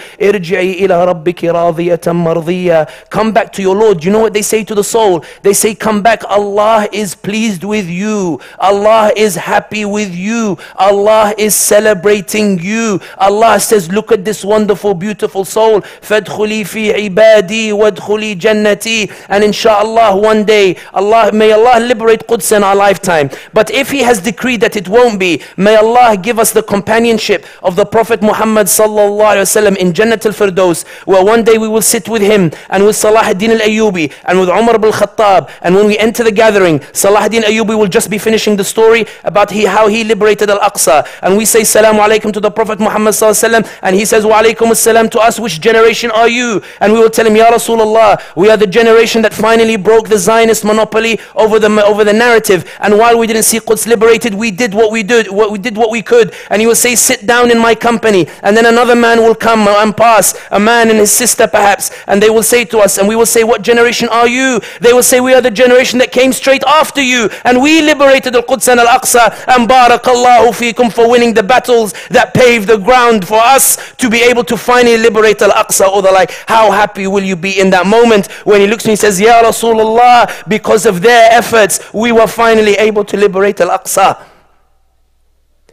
Come 3.10 3.32
back 3.32 3.54
to 3.54 3.62
your 3.62 3.76
Lord. 3.76 4.04
You 4.04 4.12
know 4.12 4.23
what 4.23 4.33
they 4.33 4.43
say 4.43 4.65
to 4.65 4.75
the 4.75 4.85
soul? 4.85 5.25
They 5.43 5.53
say, 5.53 5.75
come 5.75 6.03
back. 6.03 6.25
Allah 6.29 6.89
is 6.93 7.15
pleased 7.15 7.65
with 7.65 7.87
you. 7.87 8.41
Allah 8.59 9.13
is 9.17 9.35
happy 9.37 9.85
with 9.85 10.15
you. 10.15 10.59
Allah 10.77 11.35
is 11.39 11.55
celebrating 11.55 12.59
you. 12.61 13.01
Allah 13.19 13.59
says, 13.61 13.91
look 13.91 14.13
at 14.13 14.25
this 14.25 14.45
wonderful, 14.45 14.95
beautiful 14.95 15.45
soul. 15.45 15.81
فادخلي 16.03 16.65
في 16.65 16.93
عبادي 16.93 17.73
وادخلي 17.73 18.35
جنتي 18.35 19.11
And 19.29 19.45
inshallah, 19.45 20.17
one 20.17 20.45
day, 20.45 20.77
Allah, 20.95 21.33
may 21.33 21.53
Allah 21.53 21.81
liberate 21.81 22.27
Quds 22.27 22.57
in 22.57 22.63
our 22.63 22.77
lifetime. 22.77 23.31
But 23.53 23.71
if 23.71 23.91
He 23.91 24.01
has 24.01 24.21
decreed 24.21 24.61
that 24.61 24.77
it 24.77 24.89
won't 24.89 25.19
be, 25.19 25.43
may 25.57 25.77
Allah 25.77 26.17
give 26.17 26.39
us 26.39 26.53
the 26.53 26.63
companionship 26.63 27.45
of 27.63 27.77
the 27.77 27.85
Prophet 27.85 28.23
Muhammad 28.23 28.67
sallallahu 28.67 29.35
alaihi 29.35 29.47
wasallam 29.49 29.77
in 29.77 29.93
Jannat 29.93 30.25
al-Firdaus 30.27 30.87
where 31.07 31.25
one 31.25 31.43
day 31.45 31.59
we 31.59 31.69
will 31.69 31.83
sit 31.83 32.09
with 32.09 32.23
him 32.23 32.51
and 32.71 32.85
with 32.85 32.97
Salah 32.97 33.23
ad-Din 33.25 33.53
al-Ayyubi 33.53 34.12
and 34.26 34.40
with 34.40 34.50
Umar 34.50 34.76
ibn 34.76 34.92
khattab. 34.92 35.50
And 35.62 35.76
when 35.76 35.86
we 35.88 35.98
enter 35.98 36.24
the 36.24 36.32
gathering, 36.32 36.82
Salah 36.94 37.22
ad-Din 37.22 37.44
al-Ayyubi 37.44 37.78
will 37.78 37.88
just 37.88 38.10
be 38.10 38.18
finishing 38.18 38.56
the 38.56 38.64
story 38.64 39.06
about 39.24 39.52
he, 39.52 39.66
how 39.66 39.88
he 39.88 40.04
liberated 40.04 40.50
Al-Aqsa. 40.50 41.08
And 41.22 41.38
we 41.38 41.46
say 41.46 41.62
Salamu 41.62 42.00
alaykum 42.06 42.34
to 42.34 42.40
the 42.40 42.52
Prophet 42.52 42.80
Muhammad 42.80 43.14
sallallahu 43.14 43.80
and 43.82 43.96
he 43.96 44.06
says 44.06 44.26
Wa 44.26 44.42
alaykum 44.42 44.72
as-salam 44.72 45.10
to 45.12 45.20
us, 45.20 45.40
which 45.40 45.62
generation 45.62 46.12
are 46.12 46.30
you? 46.30 46.62
And 46.80 46.94
we 46.94 47.00
will 47.00 47.10
tell 47.10 47.26
him, 47.26 47.36
Ya 47.36 47.52
Rasulullah, 47.52 48.22
we 48.36 48.50
are 48.50 48.58
the 48.58 48.68
generation 48.68 49.22
that 49.22 49.34
finally 49.34 49.78
broke 49.78 50.10
the 50.10 50.18
Zionist 50.18 50.64
monopoly 50.66 51.20
over 51.36 51.60
the, 51.60 51.70
over 51.86 52.04
the 52.04 52.14
narrative. 52.14 52.70
And 52.80 52.98
while 52.98 53.18
we 53.18 53.28
didn't 53.28 53.44
see 53.44 53.60
Quds 53.60 53.88
liberated, 53.88 54.34
we 54.34 54.52
did 54.52 54.74
what 54.74 54.92
we 54.92 55.04
did, 55.04 55.32
what 55.32 55.52
we 55.52 55.58
did 55.58 55.78
what 55.78 55.92
we 55.92 56.02
could. 56.02 56.34
And 56.50 56.62
he 56.62 56.68
will 56.68 56.76
say, 56.76 56.96
sit 56.96 57.26
down 57.26 57.52
in 57.52 57.60
my 57.60 57.76
company. 57.76 58.28
And 58.42 58.56
then 58.56 58.66
another 58.66 58.96
man 58.96 59.20
will 59.20 59.36
come 59.36 59.68
and 59.68 59.96
pass, 59.96 60.36
a 60.52 60.60
man 60.60 60.90
and 60.90 61.00
his 61.00 61.12
sister 61.12 61.48
perhaps, 61.48 61.92
and 62.08 62.22
they 62.22 62.30
will 62.30 62.44
say 62.44 62.66
to 62.66 62.80
us, 62.80 62.98
and 62.98 63.08
we 63.08 63.16
will 63.16 63.26
say, 63.26 63.44
What 63.44 63.62
generation 63.62 64.03
are 64.09 64.29
you? 64.29 64.61
They 64.81 64.93
will 64.93 65.03
say, 65.03 65.21
We 65.21 65.35
are 65.35 65.41
the 65.41 65.51
generation 65.51 65.99
that 65.99 66.13
came 66.13 66.33
straight 66.33 66.63
after 66.65 67.03
you, 67.03 67.29
and 67.45 67.61
we 67.63 67.83
liberated 67.83 68.35
Al 68.35 68.43
Quds 68.43 68.69
and 68.69 68.81
Al 68.81 68.87
Aqsa, 68.87 69.31
and 69.49 69.69
Barakallahu 69.69 70.51
fikum 70.53 70.93
for 70.93 71.09
winning 71.11 71.35
the 71.35 71.43
battles 71.43 71.93
that 72.09 72.35
paved 72.35 72.69
the 72.69 72.79
ground 72.79 73.27
for 73.27 73.39
us 73.39 73.95
to 73.97 74.09
be 74.11 74.23
able 74.23 74.45
to 74.45 74.57
finally 74.57 74.97
liberate 74.99 75.41
Al 75.43 75.51
Aqsa 75.51 75.89
or 75.89 76.03
the 76.03 76.11
like. 76.11 76.31
How 76.47 76.71
happy 76.71 77.07
will 77.07 77.25
you 77.25 77.37
be 77.37 77.59
in 77.59 77.71
that 77.71 77.87
moment 77.87 78.31
when 78.45 78.61
he 78.61 78.67
looks 78.67 78.85
and 78.85 78.91
he 78.91 78.97
says, 78.97 79.21
Ya 79.21 79.43
Rasulullah, 79.43 80.49
because 80.49 80.87
of 80.87 81.03
their 81.03 81.31
efforts, 81.33 81.81
we 81.93 82.13
were 82.13 82.27
finally 82.27 82.75
able 82.75 83.05
to 83.05 83.17
liberate 83.17 83.61
Al 83.61 83.79
Aqsa. 83.79 84.23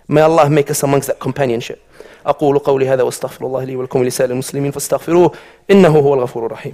May 0.07 0.21
Allah 0.21 0.49
make 0.49 0.69
us 0.69 0.83
amongst 0.83 1.07
that 1.07 1.19
companionship. 1.19 1.81
أقول 2.25 2.59
قولي 2.59 2.87
هذا 2.89 3.03
واستغفر 3.03 3.45
الله 3.45 3.63
لي 3.63 3.75
ولكم 3.75 3.99
ولسائر 3.99 4.31
المسلمين 4.31 4.71
فاستغفروه 4.71 5.31
إنه 5.71 5.89
هو 5.89 6.13
الغفور 6.13 6.45
الرحيم 6.45 6.73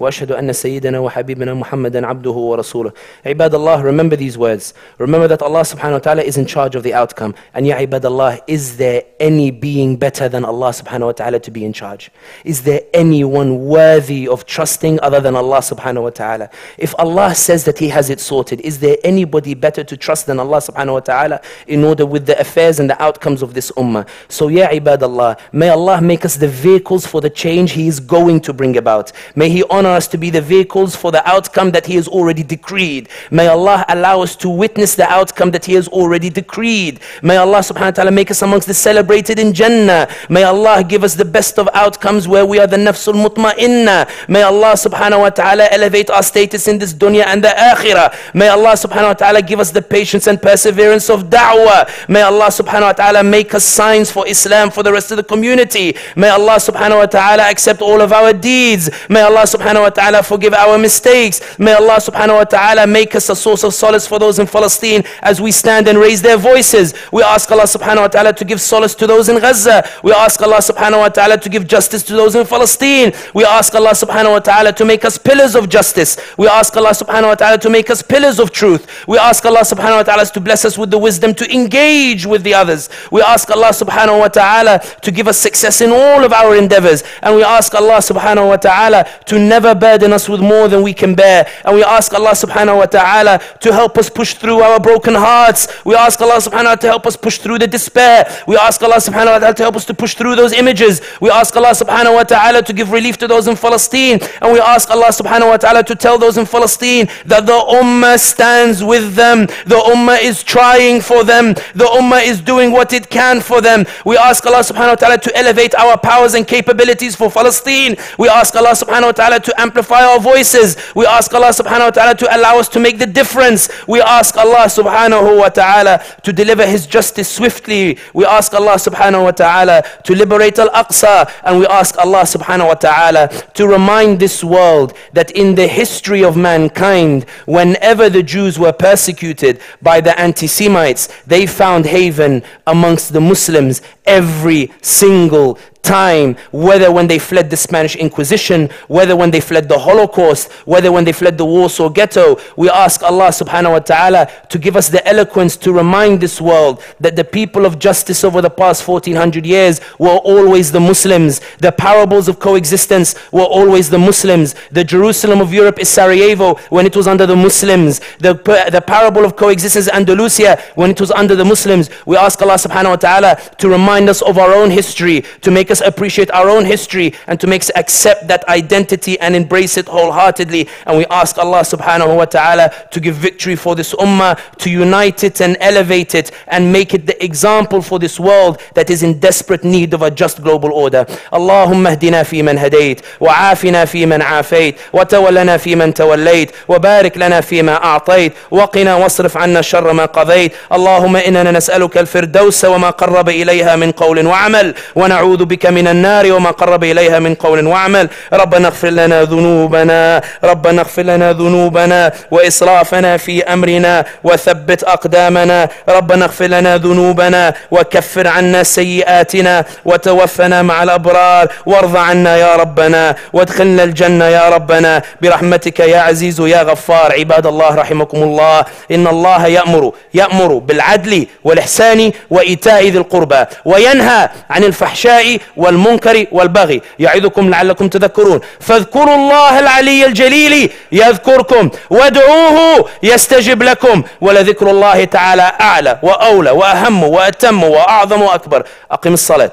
واشهد 0.00 0.32
ان 0.32 0.52
سيدنا 0.52 0.98
وحبيبنا 0.98 1.54
محمدا 1.54 2.06
عبده 2.06 2.30
ورسوله 2.30 2.92
عباد 3.26 3.54
الله 3.54 3.82
remember 3.82 4.16
these 4.16 4.38
words 4.38 4.72
remember 4.98 5.26
that 5.28 5.42
Allah 5.42 5.62
subhanahu 5.62 5.92
wa 5.92 5.98
ta'ala 5.98 6.22
is 6.22 6.36
in 6.36 6.46
charge 6.46 6.76
of 6.76 6.82
the 6.82 6.94
outcome 6.94 7.34
and 7.54 7.66
ya 7.66 7.76
عباد 7.76 8.06
الله 8.06 8.38
is 8.46 8.76
there 8.76 9.02
any 9.18 9.50
being 9.50 9.96
better 9.96 10.28
than 10.28 10.44
Allah 10.44 10.70
subhanahu 10.70 11.06
wa 11.06 11.12
ta'ala 11.12 11.40
to 11.40 11.50
be 11.50 11.64
in 11.64 11.72
charge 11.72 12.10
is 12.44 12.62
there 12.62 12.82
anyone 12.94 13.58
worthy 13.58 14.28
of 14.28 14.46
trusting 14.46 15.00
other 15.00 15.20
than 15.20 15.34
Allah 15.34 15.58
subhanahu 15.58 16.04
wa 16.04 16.10
ta'ala 16.10 16.48
if 16.78 16.94
Allah 16.98 17.34
says 17.34 17.64
that 17.64 17.78
he 17.78 17.88
has 17.88 18.08
it 18.08 18.20
sorted 18.20 18.60
is 18.60 18.78
there 18.78 18.96
anybody 19.02 19.54
better 19.54 19.82
to 19.82 19.96
trust 19.96 20.26
than 20.26 20.38
Allah 20.38 20.58
subhanahu 20.58 20.92
wa 20.92 21.00
ta'ala 21.00 21.40
in 21.66 21.82
order 21.82 22.06
with 22.06 22.26
the 22.26 22.38
affairs 22.40 22.78
and 22.78 22.88
the 22.88 23.02
outcomes 23.02 23.42
of 23.42 23.54
this 23.54 23.72
ummah 23.72 24.06
so 24.28 24.46
ya 24.46 24.68
عباد 24.68 25.02
الله 25.02 25.36
may 25.52 25.70
Allah 25.70 26.00
make 26.00 26.24
us 26.24 26.36
the 26.36 26.46
vehicles 26.48 27.04
for 27.04 27.20
the 27.20 27.30
change 27.30 27.72
he 27.72 27.88
is 27.88 27.98
going 27.98 28.40
to 28.40 28.52
bring 28.52 28.76
about 28.76 29.10
may 29.34 29.48
he 29.50 29.64
honor 29.64 29.81
us 29.85 30.07
to 30.09 30.17
be 30.17 30.29
the 30.29 30.41
vehicles 30.41 30.95
for 30.95 31.11
the 31.11 31.27
outcome 31.27 31.71
that 31.71 31.85
He 31.85 31.95
has 31.95 32.07
already 32.07 32.43
decreed. 32.43 33.09
May 33.31 33.47
Allah 33.47 33.85
allow 33.89 34.21
us 34.21 34.35
to 34.37 34.49
witness 34.49 34.95
the 34.95 35.09
outcome 35.09 35.51
that 35.51 35.65
He 35.65 35.73
has 35.73 35.87
already 35.87 36.29
decreed. 36.29 36.99
May 37.21 37.37
Allah 37.37 37.59
subhanahu 37.59 37.81
wa 37.85 37.91
ta'ala 37.91 38.11
make 38.11 38.31
us 38.31 38.41
amongst 38.41 38.67
the 38.67 38.73
celebrated 38.73 39.39
in 39.39 39.53
Jannah. 39.53 40.07
May 40.29 40.43
Allah 40.43 40.83
give 40.83 41.03
us 41.03 41.15
the 41.15 41.25
best 41.25 41.57
of 41.57 41.67
outcomes 41.73 42.27
where 42.27 42.45
we 42.45 42.59
are 42.59 42.67
the 42.67 42.77
nafsul 42.77 43.13
mutma'inna. 43.13 44.29
May 44.29 44.43
Allah 44.43 44.73
subhanahu 44.73 45.19
wa 45.19 45.29
ta'ala 45.29 45.67
elevate 45.71 46.09
our 46.09 46.23
status 46.23 46.67
in 46.67 46.77
this 46.77 46.93
dunya 46.93 47.25
and 47.25 47.43
the 47.43 47.49
akhirah. 47.49 48.13
May 48.33 48.49
Allah 48.49 48.73
subhanahu 48.73 49.07
wa 49.07 49.13
ta'ala 49.13 49.41
give 49.41 49.59
us 49.59 49.71
the 49.71 49.81
patience 49.81 50.27
and 50.27 50.41
perseverance 50.41 51.09
of 51.09 51.23
da'wah. 51.29 52.09
May 52.09 52.21
Allah 52.21 52.47
subhanahu 52.47 52.93
wa 52.93 52.93
ta'ala 52.93 53.23
make 53.23 53.53
us 53.53 53.63
signs 53.63 54.11
for 54.11 54.27
Islam 54.27 54.69
for 54.69 54.83
the 54.83 54.91
rest 54.91 55.11
of 55.11 55.17
the 55.17 55.23
community. 55.23 55.95
May 56.15 56.29
Allah 56.29 56.55
subhanahu 56.55 56.99
wa 56.99 57.05
ta'ala 57.05 57.49
accept 57.49 57.81
all 57.81 58.01
of 58.01 58.11
our 58.11 58.33
deeds. 58.33 58.89
May 59.09 59.21
Allah 59.21 59.43
subhanahu 59.43 59.72
wa 59.81 59.89
ta'ala 59.89 60.23
forgive 60.23 60.53
our 60.53 60.77
mistakes. 60.77 61.41
May 61.57 61.73
Allah 61.73 61.97
subhanahu 61.97 62.37
wa 62.37 62.43
ta'ala 62.43 62.87
make 62.87 63.15
us 63.15 63.29
a 63.29 63.35
source 63.35 63.63
of 63.63 63.73
solace 63.73 64.05
for 64.07 64.19
those 64.19 64.39
in 64.39 64.47
Palestine 64.47 65.03
as 65.21 65.41
we 65.41 65.51
stand 65.51 65.87
and 65.87 65.97
raise 65.97 66.21
their 66.21 66.37
voices. 66.37 66.93
We 67.11 67.23
ask 67.23 67.51
Allah 67.51 67.63
subhanahu 67.63 68.01
wa 68.01 68.07
ta'ala 68.07 68.33
to 68.33 68.45
give 68.45 68.61
solace 68.61 68.95
to 68.95 69.07
those 69.07 69.29
in 69.29 69.39
Gaza. 69.39 69.87
We 70.03 70.13
ask 70.13 70.41
Allah 70.41 70.57
subhanahu 70.57 70.99
wa 70.99 71.09
ta'ala 71.09 71.37
to 71.37 71.49
give 71.49 71.67
justice 71.67 72.03
to 72.03 72.13
those 72.13 72.35
in 72.35 72.45
Palestine. 72.45 73.13
We 73.33 73.45
ask 73.45 73.73
Allah 73.75 73.91
subhanahu 73.91 74.31
wa 74.31 74.39
ta'ala 74.39 74.73
to 74.73 74.85
make 74.85 75.05
us 75.05 75.17
pillars 75.17 75.55
of 75.55 75.69
justice. 75.69 76.17
We 76.37 76.47
ask 76.47 76.75
Allah 76.75 76.91
subhanahu 76.91 77.27
wa 77.27 77.35
ta'ala 77.35 77.57
to 77.59 77.69
make 77.69 77.89
us 77.89 78.01
pillars 78.01 78.39
of 78.39 78.51
truth. 78.51 79.07
We 79.07 79.17
ask 79.17 79.45
Allah 79.45 79.61
subhanahu 79.61 79.97
wa 79.97 80.03
ta'ala 80.03 80.25
to 80.25 80.41
bless 80.41 80.65
us 80.65 80.77
with 80.77 80.91
the 80.91 80.97
wisdom 80.97 81.33
to 81.35 81.53
engage 81.53 82.25
with 82.25 82.43
the 82.43 82.53
others. 82.53 82.89
We 83.11 83.21
ask 83.21 83.49
Allah 83.49 83.69
subhanahu 83.69 84.19
wa 84.19 84.27
ta'ala 84.27 84.79
to 85.01 85.11
give 85.11 85.27
us 85.27 85.37
success 85.37 85.81
in 85.81 85.91
all 85.91 86.23
of 86.23 86.33
our 86.33 86.55
endeavors. 86.55 87.03
And 87.21 87.35
we 87.35 87.43
ask 87.43 87.73
Allah 87.75 87.97
subhanahu 87.97 88.47
wa 88.47 88.57
ta'ala 88.57 89.05
to 89.25 89.39
never 89.39 89.62
burden 89.71 90.11
us 90.11 90.27
with 90.27 90.41
more 90.41 90.67
than 90.67 90.83
we 90.83 90.93
can 90.93 91.15
bear. 91.15 91.47
And 91.63 91.75
we 91.75 91.83
ask 91.83 92.13
Allah 92.13 92.35
subhanahu 92.35 92.77
wa 92.83 92.85
ta'ala 92.85 93.39
to 93.61 93.71
help 93.71 93.97
us 93.97 94.09
push 94.09 94.33
through 94.35 94.59
our 94.59 94.79
broken 94.79 95.15
hearts. 95.15 95.71
We 95.85 95.95
ask 95.95 96.19
Allah 96.19 96.43
subhanahu 96.43 96.75
wa 96.75 96.75
ta'ala 96.75 96.83
to 96.83 96.87
help 96.87 97.07
us 97.07 97.15
push 97.15 97.37
through 97.39 97.59
the 97.59 97.67
despair. 97.67 98.27
We 98.47 98.57
ask 98.57 98.83
Allah 98.83 98.99
subhanahu 98.99 99.33
wa 99.33 99.39
ta'ala 99.39 99.55
to 99.55 99.63
help 99.63 99.75
us 99.75 99.85
to 99.85 99.93
push 99.93 100.15
through 100.15 100.35
those 100.35 100.51
images. 100.51 101.01
We 101.21 101.29
ask 101.29 101.55
Allah 101.55 101.71
subhanahu 101.71 102.15
wa 102.15 102.23
ta'ala 102.23 102.63
to 102.63 102.73
give 102.73 102.91
relief 102.91 103.17
to 103.23 103.27
those 103.27 103.47
in 103.47 103.55
Palestine. 103.55 104.19
And 104.41 104.51
we 104.51 104.59
ask 104.59 104.89
Allah 104.91 105.15
subhanahu 105.15 105.47
wa 105.47 105.57
ta'ala 105.57 105.83
to 105.85 105.95
tell 105.95 106.17
those 106.17 106.37
in 106.37 106.45
Palestine 106.45 107.07
that 107.25 107.45
the 107.45 107.59
ummah 107.79 108.19
stands 108.19 108.83
with 108.83 109.15
them. 109.15 109.47
The 109.65 109.79
ummah 109.93 110.21
is 110.21 110.43
trying 110.43 110.99
for 111.01 111.23
them. 111.23 111.53
The 111.75 111.87
ummah 111.99 112.25
is 112.25 112.41
doing 112.41 112.71
what 112.71 112.91
it 112.93 113.09
can 113.09 113.39
for 113.41 113.61
them. 113.61 113.85
We 114.05 114.17
ask 114.17 114.45
Allah 114.45 114.65
subhanahu 114.65 114.95
wa 114.99 115.01
ta'ala 115.01 115.17
to 115.19 115.37
elevate 115.37 115.75
our 115.75 115.97
powers 115.97 116.33
and 116.33 116.47
capabilities 116.47 117.15
for 117.15 117.29
Palestine. 117.29 117.95
We 118.17 118.29
ask 118.29 118.55
Allah 118.55 118.71
subhanahu 118.71 119.11
wa 119.11 119.11
ta'ala 119.11 119.39
to 119.39 119.52
amplify 119.59 120.03
our 120.03 120.19
voices. 120.19 120.77
We 120.95 121.05
ask 121.05 121.33
Allah 121.33 121.49
subhanahu 121.49 121.85
wa 121.85 121.89
ta'ala 121.91 122.15
to 122.15 122.35
allow 122.35 122.57
us 122.59 122.69
to 122.69 122.79
make 122.79 122.99
the 122.99 123.05
difference. 123.05 123.69
We 123.87 124.01
ask 124.01 124.37
Allah 124.37 124.65
subhanahu 124.65 125.37
wa 125.39 125.49
ta'ala 125.49 126.03
to 126.23 126.33
deliver 126.33 126.65
His 126.65 126.87
justice 126.87 127.29
swiftly. 127.29 127.97
We 128.13 128.25
ask 128.25 128.53
Allah 128.53 128.75
subhanahu 128.75 129.23
wa 129.23 129.31
ta'ala 129.31 129.83
to 130.03 130.15
liberate 130.15 130.59
Al-Aqsa. 130.59 131.31
And 131.43 131.59
we 131.59 131.67
ask 131.67 131.97
Allah 131.97 132.23
subhanahu 132.23 132.67
wa 132.67 132.73
ta'ala 132.75 133.27
to 133.53 133.67
remind 133.67 134.19
this 134.19 134.43
world 134.43 134.93
that 135.13 135.31
in 135.31 135.55
the 135.55 135.67
history 135.67 136.23
of 136.23 136.37
mankind, 136.37 137.25
whenever 137.45 138.09
the 138.09 138.23
Jews 138.23 138.59
were 138.59 138.73
persecuted 138.73 139.59
by 139.81 140.01
the 140.01 140.17
anti-Semites, 140.19 141.09
they 141.25 141.45
found 141.45 141.85
haven 141.85 142.43
amongst 142.67 143.13
the 143.13 143.21
Muslims 143.21 143.81
every 144.05 144.71
single 144.81 145.57
time, 145.83 146.35
whether 146.51 146.91
when 146.91 147.07
they 147.07 147.19
fled 147.19 147.49
the 147.49 147.57
Spanish 147.57 147.95
Inquisition, 147.95 148.69
whether 148.87 149.15
when 149.15 149.31
they 149.31 149.41
fled 149.41 149.67
the 149.67 149.77
Holocaust, 149.77 150.49
whether 150.65 150.91
when 150.91 151.03
they 151.03 151.11
fled 151.11 151.37
the 151.37 151.45
Warsaw 151.45 151.89
Ghetto. 151.89 152.39
We 152.55 152.69
ask 152.69 153.03
Allah 153.03 153.27
subhanahu 153.27 153.71
wa 153.71 153.79
ta'ala 153.79 154.31
to 154.49 154.57
give 154.57 154.75
us 154.77 154.87
the 154.87 155.05
eloquence 155.07 155.57
to 155.57 155.73
remind 155.73 156.21
this 156.21 156.39
world 156.39 156.81
that 157.01 157.15
the 157.15 157.25
people 157.25 157.65
of 157.65 157.79
justice 157.79 158.23
over 158.23 158.41
the 158.41 158.49
past 158.49 158.87
1400 158.87 159.45
years 159.45 159.81
were 159.99 160.17
always 160.23 160.71
the 160.71 160.79
Muslims. 160.79 161.41
The 161.59 161.71
parables 161.71 162.29
of 162.29 162.39
coexistence 162.39 163.15
were 163.31 163.43
always 163.43 163.89
the 163.89 163.99
Muslims. 163.99 164.55
The 164.71 164.85
Jerusalem 164.85 165.41
of 165.41 165.53
Europe 165.53 165.79
is 165.79 165.89
Sarajevo 165.89 166.55
when 166.69 166.85
it 166.85 166.95
was 166.95 167.07
under 167.07 167.25
the 167.25 167.35
Muslims. 167.35 167.99
The, 168.19 168.35
the 168.71 168.81
parable 168.81 169.25
of 169.25 169.35
coexistence 169.35 169.89
Andalusia 169.89 170.61
when 170.75 170.91
it 170.91 171.01
was 171.01 171.11
under 171.11 171.35
the 171.35 171.45
Muslims. 171.45 171.89
We 172.05 172.15
ask 172.15 172.41
Allah 172.41 172.55
subhanahu 172.55 172.91
wa 172.91 172.95
ta'ala 172.95 173.35
to 173.57 173.69
remind 173.69 173.92
us 173.92 174.22
of 174.22 174.38
our 174.38 174.52
own 174.54 174.70
history, 174.70 175.22
to 175.42 175.50
make 175.50 175.70
us 175.70 175.80
appreciate 175.80 176.30
our 176.30 176.48
own 176.48 176.64
history 176.64 177.14
and 177.26 177.40
to 177.40 177.46
make 177.46 177.62
us 177.62 177.70
accept 177.76 178.28
that 178.28 178.48
identity 178.48 179.18
and 179.20 179.34
embrace 179.34 179.76
it 179.76 179.86
wholeheartedly. 179.88 180.68
And 180.86 180.98
we 180.98 181.06
ask 181.06 181.38
Allah 181.38 181.60
subhanahu 181.60 182.16
wa 182.16 182.24
ta'ala 182.24 182.70
to 182.90 183.00
give 183.00 183.16
victory 183.16 183.56
for 183.56 183.74
this 183.74 183.94
ummah, 183.94 184.38
to 184.58 184.70
unite 184.70 185.24
it 185.24 185.40
and 185.40 185.56
elevate 185.60 186.14
it 186.14 186.30
and 186.48 186.72
make 186.72 186.94
it 186.94 187.06
the 187.06 187.22
example 187.24 187.82
for 187.82 187.98
this 187.98 188.18
world 188.20 188.60
that 188.74 188.90
is 188.90 189.02
in 189.02 189.18
desperate 189.18 189.64
need 189.64 189.94
of 189.94 190.02
a 190.02 190.10
just 190.10 190.42
global 190.42 190.72
order. 190.72 191.06
اللهم 191.34 191.86
اهدنا 191.86 192.22
فيمن 192.22 192.58
هديت 192.58 193.00
وعافنا 193.20 193.84
فيمن 193.84 194.22
عافيت 194.22 194.76
وتولنا 194.92 195.56
فيمن 195.56 195.94
توليت 195.94 196.50
وبارك 196.68 197.16
لنا 197.18 197.40
فيما 197.40 197.84
أعطيت 197.84 198.32
وقنا 198.50 198.94
واصرف 198.94 199.36
عنا 199.36 199.62
شر 199.62 199.92
ما 199.92 200.04
قضيت 200.04 200.52
اللهم 200.72 201.16
إننا 201.16 201.50
نسألك 201.50 201.98
الفردوس 201.98 202.64
وما 202.64 202.90
قرب 202.90 203.28
إليها 203.28 203.76
من 203.76 203.81
قول 203.91 204.27
وعمل 204.27 204.73
ونعوذ 204.95 205.45
بك 205.45 205.65
من 205.65 205.87
النار 205.87 206.33
وما 206.33 206.51
قرب 206.51 206.83
إليها 206.83 207.19
من 207.19 207.35
قول 207.35 207.67
وعمل. 207.67 208.09
ربنا 208.33 208.67
اغفر 208.67 208.89
لنا 208.89 209.23
ذنوبنا 209.23 210.21
ربنا 210.43 210.81
اغفر 210.81 211.01
لنا 211.01 211.31
ذنوبنا 211.33 212.11
وإسرافنا 212.31 213.17
في 213.17 213.43
أمرنا 213.43 214.05
وثبت 214.23 214.83
أقدامنا. 214.83 215.69
ربنا 215.89 216.25
اغفر 216.25 216.45
لنا 216.45 216.77
ذنوبنا 216.77 217.53
وكفر 217.71 218.27
عنا 218.27 218.63
سيئاتنا 218.63 219.65
وتوفنا 219.85 220.61
مع 220.61 220.83
الأبرار 220.83 221.47
وارض 221.65 221.97
عنا 221.97 222.37
يا 222.37 222.55
ربنا 222.55 223.15
وادخلنا 223.33 223.83
الجنة 223.83 224.25
يا 224.25 224.49
ربنا. 224.49 225.01
برحمتك 225.21 225.79
يا 225.79 225.99
عزيز 225.99 226.39
يا 226.39 226.63
غفار 226.63 227.13
عباد 227.19 227.47
الله 227.47 227.75
رحمكم 227.75 228.23
الله. 228.23 228.65
إن 228.91 229.07
الله 229.07 229.47
يأمر 229.47 229.91
يأمر 230.13 230.57
بالعدل 230.57 231.27
والإحسان 231.43 232.11
وإيتاء 232.29 232.83
ذي 232.87 232.97
القربى. 232.97 233.45
وينهى 233.73 234.29
عن 234.49 234.63
الفحشاء 234.63 235.39
والمنكر 235.57 236.25
والبغي. 236.31 236.81
يعظكم 236.99 237.49
لعلكم 237.49 237.87
تذكرون. 237.87 238.39
فاذكروا 238.59 239.15
الله 239.15 239.59
العلي 239.59 240.05
الجليل 240.05 240.71
يذكركم 240.91 241.69
وادعوه 241.89 242.89
يستجب 243.03 243.63
لكم. 243.63 244.03
ولذكر 244.21 244.69
الله 244.69 245.05
تعالى 245.05 245.47
أعلى 245.61 245.99
وأولى 246.03 246.51
وأهم 246.51 247.03
وأتم 247.03 247.63
وأعظم 247.63 248.21
وأكبر. 248.21 248.63
أقم 248.91 249.13
الصلاة. 249.13 249.51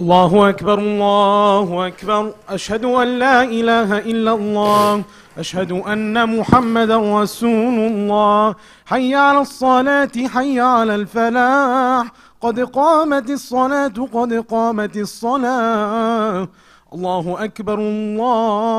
الله 0.00 0.48
أكبر 0.48 0.78
الله 0.78 1.86
أكبر. 1.86 2.32
أشهد 2.48 2.84
أن 2.84 3.18
لا 3.18 3.42
إله 3.42 3.98
إلا 3.98 4.32
الله. 4.32 5.02
أشهد 5.38 5.72
أن 5.72 6.38
محمدا 6.38 7.22
رسول 7.22 7.78
الله. 7.78 8.54
حي 8.86 9.14
على 9.14 9.40
الصلاة 9.40 10.10
حي 10.26 10.60
على 10.60 10.94
الفلاح. 10.94 12.12
قد 12.40 12.60
قامت 12.60 13.30
الصلاة 13.30 14.08
قد 14.12 14.32
قامت 14.32 14.96
الصلاة. 14.96 16.48
الله 16.94 17.44
أكبر 17.44 17.78
الله 17.78 18.76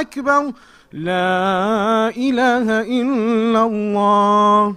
أكبر. 0.00 0.52
لا 0.92 2.08
إله 2.16 2.80
إلا 2.80 3.62
الله. 3.62 4.76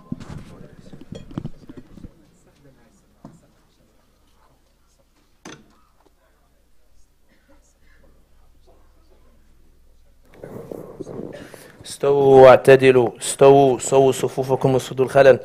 استووا 11.92 12.42
واعتدلوا 12.44 13.10
استووا 13.22 13.80
سووا 13.80 14.12
صفوفكم 14.12 14.76
وسدوا 14.76 15.06
الخلل 15.06 15.40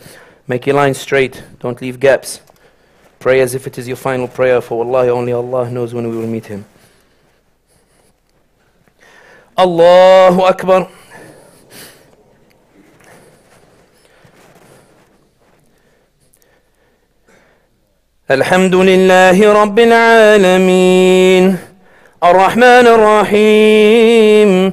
make 0.53 0.67
your 0.67 0.75
line 0.75 0.95
straight 0.95 1.43
don't 1.63 1.81
leave 1.83 1.99
gaps 1.99 2.41
pray 3.19 3.41
as 3.41 3.55
if 3.55 3.67
it 3.67 3.79
is 3.79 3.89
your 3.89 3.97
final 3.97 4.29
prayer 4.29 4.61
for 4.61 4.79
wallahi 4.79 5.11
only 5.11 5.33
Allah 5.33 5.69
knows 5.71 5.93
when 5.93 6.09
we 6.09 6.17
will 6.17 6.33
meet 6.37 6.47
him 6.47 6.65
Allahu 9.59 10.43
Akbar 10.53 10.87
الحمد 18.31 18.75
لله 18.75 19.53
رب 19.63 19.79
العالمين 19.79 21.57
الرحمن 22.25 22.87
الرحيم 22.97 24.73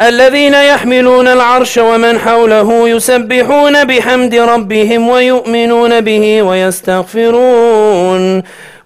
الذين 0.00 0.54
يحملون 0.54 1.28
العرش 1.28 1.78
ومن 1.78 2.18
حوله 2.18 2.88
يسبحون 2.88 3.84
بحمد 3.84 4.34
ربهم 4.34 5.08
ويؤمنون 5.08 6.00
به 6.00 6.42
ويستغفرون 6.42 8.22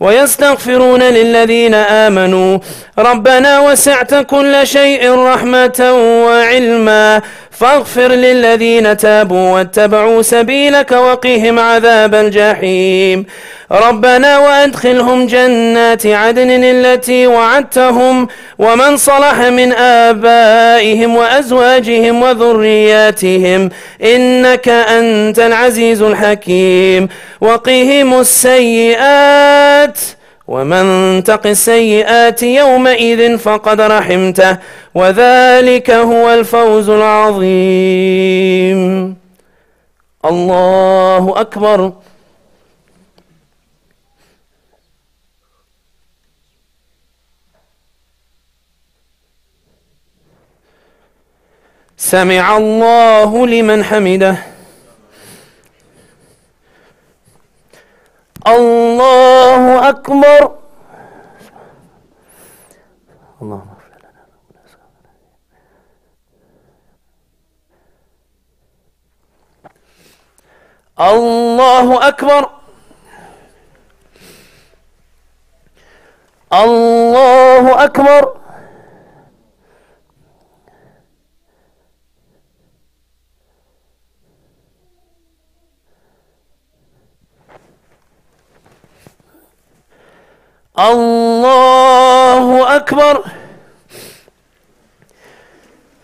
ويستغفرون 0.01 1.03
للذين 1.03 1.75
آمنوا. 1.75 2.59
ربنا 2.99 3.61
وسعت 3.61 4.15
كل 4.15 4.67
شيء 4.67 5.15
رحمة 5.15 5.93
وعلما. 6.27 7.23
فاغفر 7.61 8.09
للذين 8.09 8.97
تابوا 8.97 9.51
واتبعوا 9.51 10.23
سبيلك 10.23 10.93
وقهم 10.93 11.59
عذاب 11.59 12.15
الجحيم. 12.15 13.27
ربنا 13.73 14.39
وأدخلهم 14.39 15.27
جنات 15.27 16.07
عدن 16.07 16.65
التي 16.65 17.27
وعدتهم 17.27 18.29
ومن 18.59 18.97
صلح 18.97 19.39
من 19.39 19.73
آبائهم 19.73 21.17
وأزواجهم 21.17 22.23
وذرياتهم 22.23 23.71
إنك 24.03 24.69
أنت 24.69 25.39
العزيز 25.39 26.03
الحكيم. 26.03 27.09
وقهم 27.41 28.21
السيئات 28.21 29.99
ومن 30.49 30.85
تق 31.25 31.47
السيئات 31.47 32.43
يومئذ 32.43 33.39
فقد 33.39 33.81
رحمته 33.81 34.59
وذلك 34.95 35.91
هو 35.91 36.31
الفوز 36.31 36.89
العظيم. 36.89 38.81
الله 40.25 41.41
أكبر. 41.41 41.93
سمع 51.97 52.57
الله 52.57 53.47
لمن 53.47 53.85
حمده 53.85 54.37
الله 58.47 59.89
أكبر 59.89 60.43
اللهم 63.43 63.69
اغفر 63.69 63.93
لنا 63.99 64.23
الله 71.01 72.09
أكبر 72.09 72.51
الله 76.53 77.85
أكبر 77.85 78.39
الله 90.79 92.77
أكبر 92.77 93.25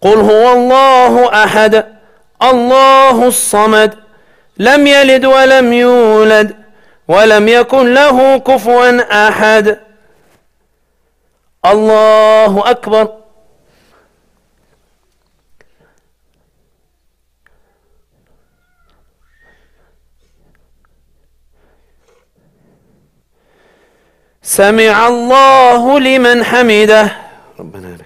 قل 0.00 0.18
هو 0.30 0.52
الله 0.52 1.44
احد 1.44 1.74
الله 2.42 3.28
الصمد 3.28 3.98
لم 4.58 4.86
يلد 4.86 5.24
ولم 5.24 5.72
يولد 5.72 6.56
ولم 7.08 7.48
يكن 7.48 7.94
له 7.94 8.38
كفوا 8.38 9.28
احد. 9.28 9.78
الله 11.66 12.70
أكبر. 12.70 13.06
سمع 24.42 25.08
الله 25.08 26.00
لمن 26.00 26.44
حمده. 26.44 27.04
ربنا 27.58 27.96
لك 27.96 28.05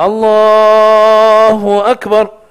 الله 0.00 1.90
أكبر. 1.90 2.41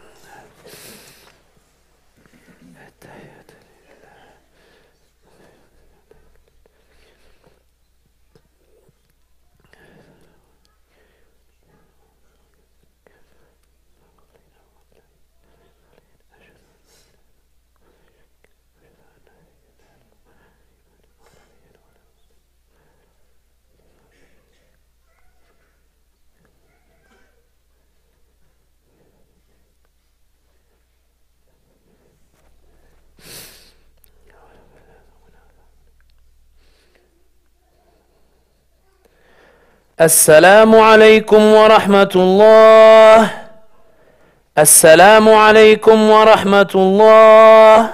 السلام 40.00 40.74
عليكم 40.74 41.42
ورحمة 41.42 42.12
الله 42.16 43.30
السلام 44.58 45.28
عليكم 45.28 46.10
ورحمة 46.10 46.72
الله 46.74 47.90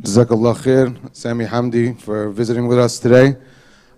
Jazakallah 0.00 0.54
khair, 0.56 0.96
Sami 1.12 1.44
Hamdi, 1.44 2.00
for 2.00 2.30
visiting 2.30 2.66
with 2.66 2.78
us 2.78 2.98
today. 2.98 3.36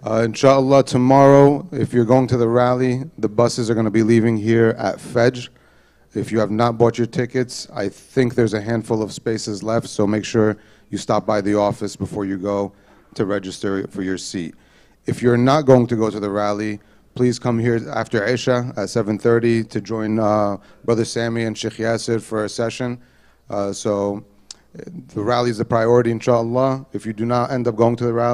Uh, 0.03 0.22
inshallah, 0.24 0.83
tomorrow, 0.83 1.68
if 1.72 1.93
you're 1.93 2.07
going 2.07 2.26
to 2.26 2.39
the 2.39 2.49
rally, 2.49 3.05
the 3.18 3.28
buses 3.28 3.70
are 3.70 3.74
going 3.74 3.85
to 3.85 3.91
be 3.91 4.03
leaving 4.03 4.37
here 4.37 4.74
at 4.78 4.97
Fej. 4.97 5.51
If 6.16 6.32
you 6.32 6.39
have 6.39 6.51
not 6.51 6.78
bought 6.78 6.97
your 6.97 7.07
tickets, 7.07 7.68
I 7.74 7.89
think 7.89 8.36
there's 8.36 8.53
a 8.53 8.61
handful 8.61 9.03
of 9.03 9.11
spaces 9.11 9.61
left, 9.63 9.88
so 9.88 10.07
make 10.07 10.24
sure 10.24 10.57
you 10.89 10.97
stop 10.97 11.26
by 11.26 11.41
the 11.41 11.55
office 11.55 11.95
before 11.95 12.26
you 12.26 12.38
go 12.38 12.72
to 13.16 13.26
register 13.26 13.86
for 13.88 14.01
your 14.01 14.18
seat. 14.18 14.55
If 15.05 15.22
you're 15.22 15.38
not 15.38 15.66
going 15.66 15.88
to 15.88 15.95
go 15.95 16.09
to 16.09 16.20
the 16.20 16.30
rally, 16.30 16.80
please 17.16 17.38
come 17.38 17.59
here 17.59 17.82
after 17.93 18.24
Isha 18.26 18.74
at 18.78 18.88
7.30 18.88 19.70
to 19.70 19.82
join 19.82 20.20
uh, 20.20 20.57
Brother 20.84 21.05
Sami 21.05 21.43
and 21.43 21.57
Sheikh 21.57 21.74
Yasir 21.74 22.22
for 22.22 22.45
a 22.45 22.49
session. 22.49 23.01
Uh, 23.49 23.72
so 23.72 24.26
the 24.74 25.24
rally 25.24 25.49
is 25.49 25.59
a 25.59 25.66
priority, 25.66 26.11
inshallah. 26.11 26.86
If 26.93 27.05
you 27.05 27.13
do 27.13 27.26
not 27.26 27.51
end 27.51 27.68
up 27.68 27.76
going 27.76 27.95
to 27.97 28.05
the 28.05 28.13
rally, 28.13 28.34